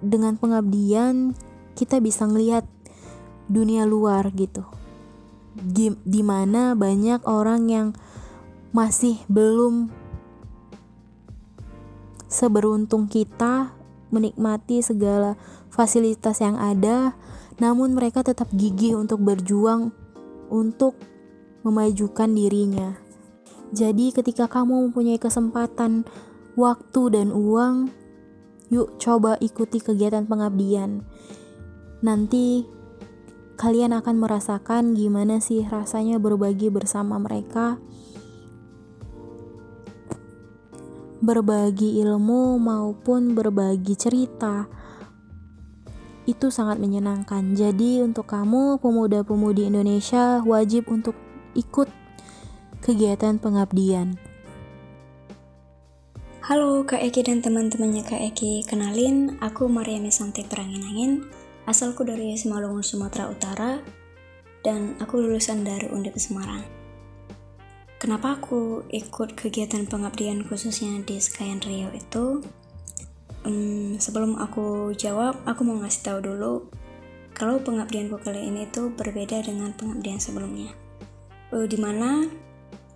[0.04, 1.34] dengan pengabdian
[1.74, 2.68] kita bisa ngelihat
[3.50, 4.68] dunia luar gitu.
[6.06, 7.88] Di mana banyak orang yang
[8.70, 9.90] masih belum
[12.30, 13.74] seberuntung kita
[14.14, 15.34] menikmati segala
[15.74, 17.18] fasilitas yang ada,
[17.58, 19.94] namun mereka tetap gigih untuk berjuang
[20.50, 20.98] untuk
[21.66, 22.98] memajukan dirinya.
[23.70, 26.06] Jadi, ketika kamu mempunyai kesempatan,
[26.58, 27.94] waktu, dan uang,
[28.74, 31.06] yuk coba ikuti kegiatan pengabdian.
[32.02, 32.66] Nanti
[33.60, 37.76] kalian akan merasakan gimana sih rasanya berbagi bersama mereka
[41.20, 44.68] berbagi ilmu maupun berbagi cerita
[46.30, 47.58] itu sangat menyenangkan.
[47.58, 51.18] Jadi untuk kamu pemuda-pemudi Indonesia wajib untuk
[51.58, 51.90] ikut
[52.86, 54.16] kegiatan pengabdian.
[56.46, 61.22] Halo Kak Eki dan teman-temannya Kak Eki, kenalin aku Mariami Santik Perangin-angin,
[61.70, 63.72] asalku dari Simalungun, Sumatera Utara,
[64.66, 66.79] dan aku lulusan dari Undip Semarang.
[68.00, 72.39] Kenapa aku ikut kegiatan pengabdian khususnya di Sekayan Rio itu?
[73.43, 76.72] Um, sebelum aku jawab, aku mau ngasih tahu dulu
[77.36, 80.72] kalau pengabdianku kali ini itu berbeda dengan pengabdian sebelumnya.
[81.52, 82.24] Uh, di mana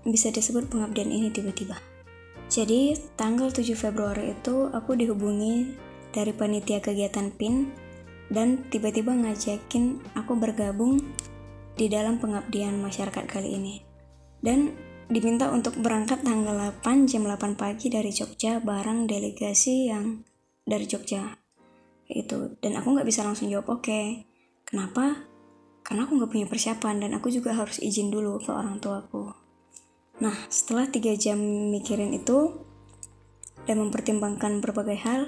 [0.07, 1.75] bisa disebut pengabdian ini tiba-tiba.
[2.47, 5.75] Jadi, tanggal 7 Februari itu aku dihubungi
[6.15, 7.75] dari panitia kegiatan PIN
[8.31, 11.03] dan tiba-tiba ngajakin aku bergabung
[11.75, 13.75] di dalam pengabdian masyarakat kali ini.
[14.39, 20.23] Dan diminta untuk berangkat tanggal 8 jam 8 pagi dari Jogja bareng delegasi yang
[20.63, 21.35] dari Jogja.
[22.07, 22.55] Itu.
[22.59, 23.83] Dan aku nggak bisa langsung jawab oke.
[23.87, 24.27] Okay.
[24.63, 25.27] kenapa?
[25.83, 29.35] Karena aku nggak punya persiapan dan aku juga harus izin dulu ke orang tuaku.
[30.23, 31.39] Nah setelah tiga jam
[31.73, 32.63] mikirin itu
[33.67, 35.21] dan mempertimbangkan berbagai hal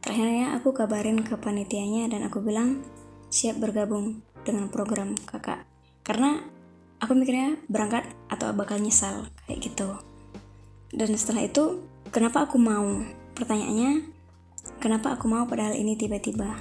[0.00, 2.80] terakhirnya aku kabarin ke panitianya dan aku bilang
[3.28, 5.66] siap bergabung dengan program kakak.
[6.06, 6.55] Karena
[7.02, 9.96] aku mikirnya berangkat atau bakal nyesal kayak gitu
[10.94, 11.84] dan setelah itu
[12.14, 13.04] kenapa aku mau
[13.36, 14.16] pertanyaannya
[14.76, 16.60] Kenapa aku mau padahal ini tiba-tiba?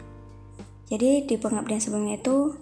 [0.87, 2.55] Jadi di pengabdian sebelumnya itu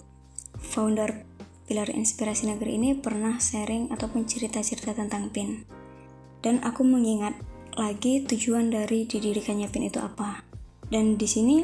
[0.58, 1.28] founder
[1.64, 5.64] Pilar Inspirasi Negeri ini pernah sharing ataupun cerita-cerita tentang PIN.
[6.44, 7.38] Dan aku mengingat
[7.78, 10.44] lagi tujuan dari didirikannya PIN itu apa.
[10.90, 11.64] Dan di sini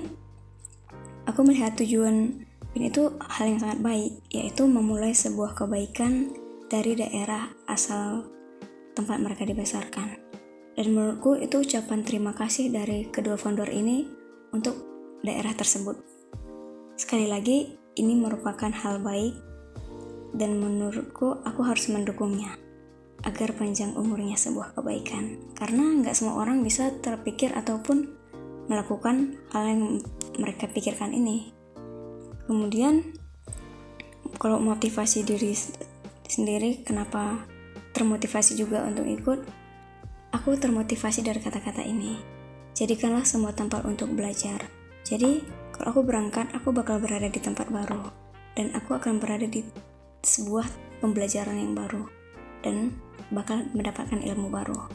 [1.27, 6.29] aku melihat tujuan PIN itu hal yang sangat baik, yaitu memulai sebuah kebaikan
[6.69, 8.29] dari daerah asal
[8.93, 10.21] tempat mereka dibesarkan.
[10.77, 14.05] Dan menurutku itu ucapan terima kasih dari kedua founder ini
[14.53, 14.77] untuk
[15.25, 15.99] daerah tersebut.
[16.95, 19.35] Sekali lagi, ini merupakan hal baik
[20.37, 22.53] dan menurutku aku harus mendukungnya
[23.27, 25.51] agar panjang umurnya sebuah kebaikan.
[25.57, 28.15] Karena nggak semua orang bisa terpikir ataupun
[28.71, 29.83] melakukan hal yang
[30.37, 31.58] mereka pikirkan ini.
[32.49, 33.05] Kemudian,
[34.41, 35.53] kalau motivasi diri
[36.25, 37.45] sendiri, kenapa
[37.93, 39.45] termotivasi juga untuk ikut?
[40.33, 42.17] Aku termotivasi dari kata-kata ini.
[42.73, 44.65] Jadikanlah semua tempat untuk belajar.
[45.05, 45.45] Jadi,
[45.77, 48.09] kalau aku berangkat, aku bakal berada di tempat baru.
[48.57, 49.61] Dan aku akan berada di
[50.25, 50.65] sebuah
[51.05, 52.09] pembelajaran yang baru.
[52.65, 52.97] Dan
[53.29, 54.89] bakal mendapatkan ilmu baru.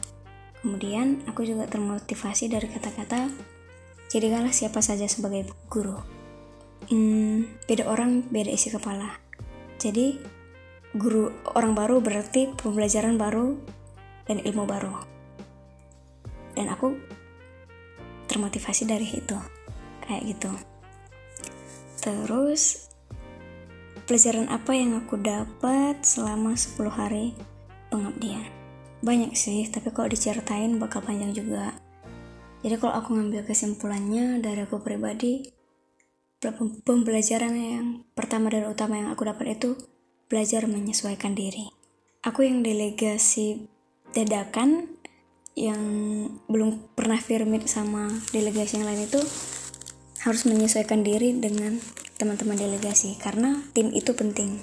[0.59, 3.31] Kemudian, aku juga termotivasi dari kata-kata,
[4.11, 6.14] jadikanlah siapa saja sebagai guru.
[6.85, 9.17] Hmm, beda orang, beda isi kepala.
[9.81, 10.21] Jadi,
[10.95, 13.57] guru orang baru berarti pembelajaran baru
[14.29, 14.95] dan ilmu baru.
[16.55, 16.95] Dan aku
[18.29, 19.37] termotivasi dari itu.
[20.05, 20.51] Kayak gitu.
[22.05, 22.85] Terus
[24.05, 27.33] pelajaran apa yang aku dapat selama 10 hari
[27.89, 28.45] pengabdian?
[29.01, 31.73] Banyak sih tapi kalau diceritain bakal panjang juga.
[32.61, 35.54] Jadi kalau aku ngambil kesimpulannya dari aku pribadi
[36.85, 39.79] pembelajaran yang pertama dan utama yang aku dapat itu
[40.29, 41.69] belajar menyesuaikan diri
[42.25, 43.69] aku yang delegasi
[44.15, 44.95] dadakan
[45.55, 45.81] yang
[46.51, 49.23] belum pernah firmit sama delegasi yang lain itu
[50.25, 51.79] harus menyesuaikan diri dengan
[52.19, 54.59] teman-teman delegasi karena tim itu penting.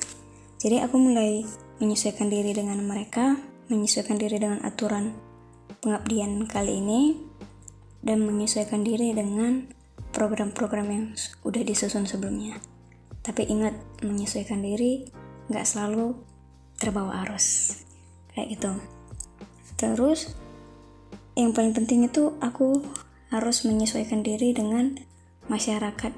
[0.60, 1.46] Jadi aku mulai
[1.80, 5.16] menyesuaikan diri dengan mereka, menyesuaikan diri dengan aturan
[5.80, 7.16] pengabdian kali ini
[8.02, 9.70] dan menyesuaikan diri dengan
[10.12, 11.04] program-program yang
[11.42, 12.60] udah disusun sebelumnya.
[13.24, 15.08] Tapi ingat, menyesuaikan diri
[15.48, 16.14] nggak selalu
[16.78, 17.80] terbawa arus.
[18.32, 18.72] Kayak gitu.
[19.80, 20.36] Terus
[21.34, 22.84] yang paling penting itu aku
[23.32, 25.00] harus menyesuaikan diri dengan
[25.48, 26.12] masyarakat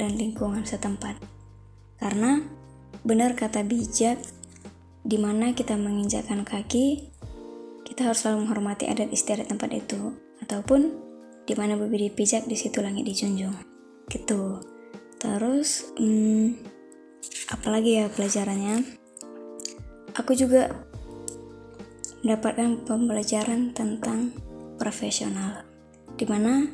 [0.00, 1.20] dan lingkungan setempat.
[2.00, 2.40] Karena
[3.04, 4.20] benar kata bijak,
[5.06, 7.12] di mana kita menginjakkan kaki,
[7.86, 11.05] kita harus selalu menghormati adat istiadat tempat itu, ataupun
[11.46, 13.54] di mana bibir bijak di situ langit dijunjung.
[14.10, 14.60] Gitu.
[15.16, 16.58] Terus, hmm,
[17.54, 18.82] apalagi ya pelajarannya?
[20.18, 20.74] Aku juga
[22.26, 24.34] mendapatkan pembelajaran tentang
[24.76, 25.62] profesional,
[26.18, 26.66] di mana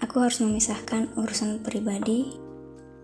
[0.00, 2.32] aku harus memisahkan urusan pribadi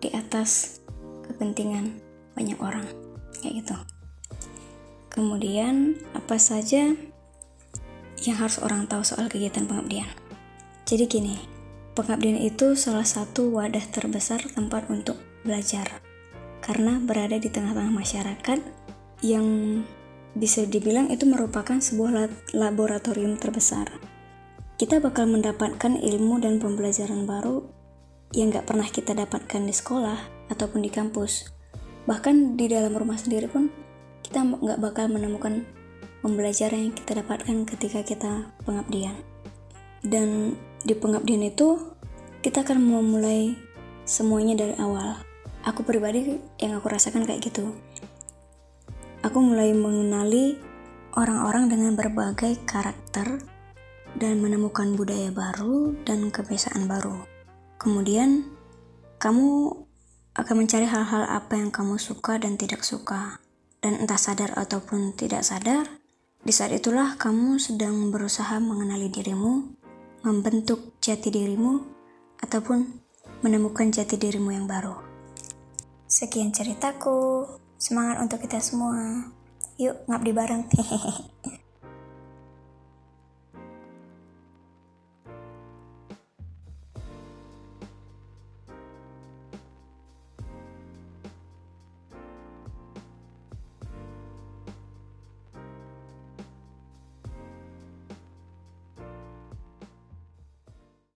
[0.01, 0.81] di atas
[1.29, 2.01] kepentingan
[2.33, 2.89] banyak orang,
[3.39, 3.77] kayak gitu.
[5.13, 6.97] Kemudian, apa saja
[8.23, 10.09] yang harus orang tahu soal kegiatan pengabdian?
[10.93, 11.41] Jadi gini,
[11.97, 15.89] pengabdian itu salah satu wadah terbesar tempat untuk belajar,
[16.61, 18.61] karena berada di tengah-tengah masyarakat
[19.25, 19.47] yang
[20.37, 23.89] bisa dibilang itu merupakan sebuah laboratorium terbesar
[24.83, 27.63] kita bakal mendapatkan ilmu dan pembelajaran baru
[28.35, 30.19] yang gak pernah kita dapatkan di sekolah
[30.51, 31.55] ataupun di kampus.
[32.11, 33.71] Bahkan di dalam rumah sendiri pun
[34.27, 35.63] kita gak bakal menemukan
[36.27, 39.15] pembelajaran yang kita dapatkan ketika kita pengabdian.
[40.03, 41.79] Dan di pengabdian itu
[42.43, 43.55] kita akan memulai
[44.03, 45.19] semuanya dari awal.
[45.63, 47.71] Aku pribadi yang aku rasakan kayak gitu.
[49.23, 50.59] Aku mulai mengenali
[51.15, 53.39] orang-orang dengan berbagai karakter
[54.19, 57.15] dan menemukan budaya baru dan kebiasaan baru.
[57.79, 58.51] Kemudian,
[59.23, 59.71] kamu
[60.35, 63.39] akan mencari hal-hal apa yang kamu suka dan tidak suka.
[63.83, 65.87] Dan entah sadar ataupun tidak sadar,
[66.43, 69.82] di saat itulah kamu sedang berusaha mengenali dirimu,
[70.23, 71.83] membentuk jati dirimu,
[72.43, 73.03] ataupun
[73.47, 74.99] menemukan jati dirimu yang baru.
[76.07, 77.47] Sekian ceritaku.
[77.81, 79.27] Semangat untuk kita semua.
[79.81, 80.63] Yuk ngabdi bareng.
[80.71, 81.13] Hehehe.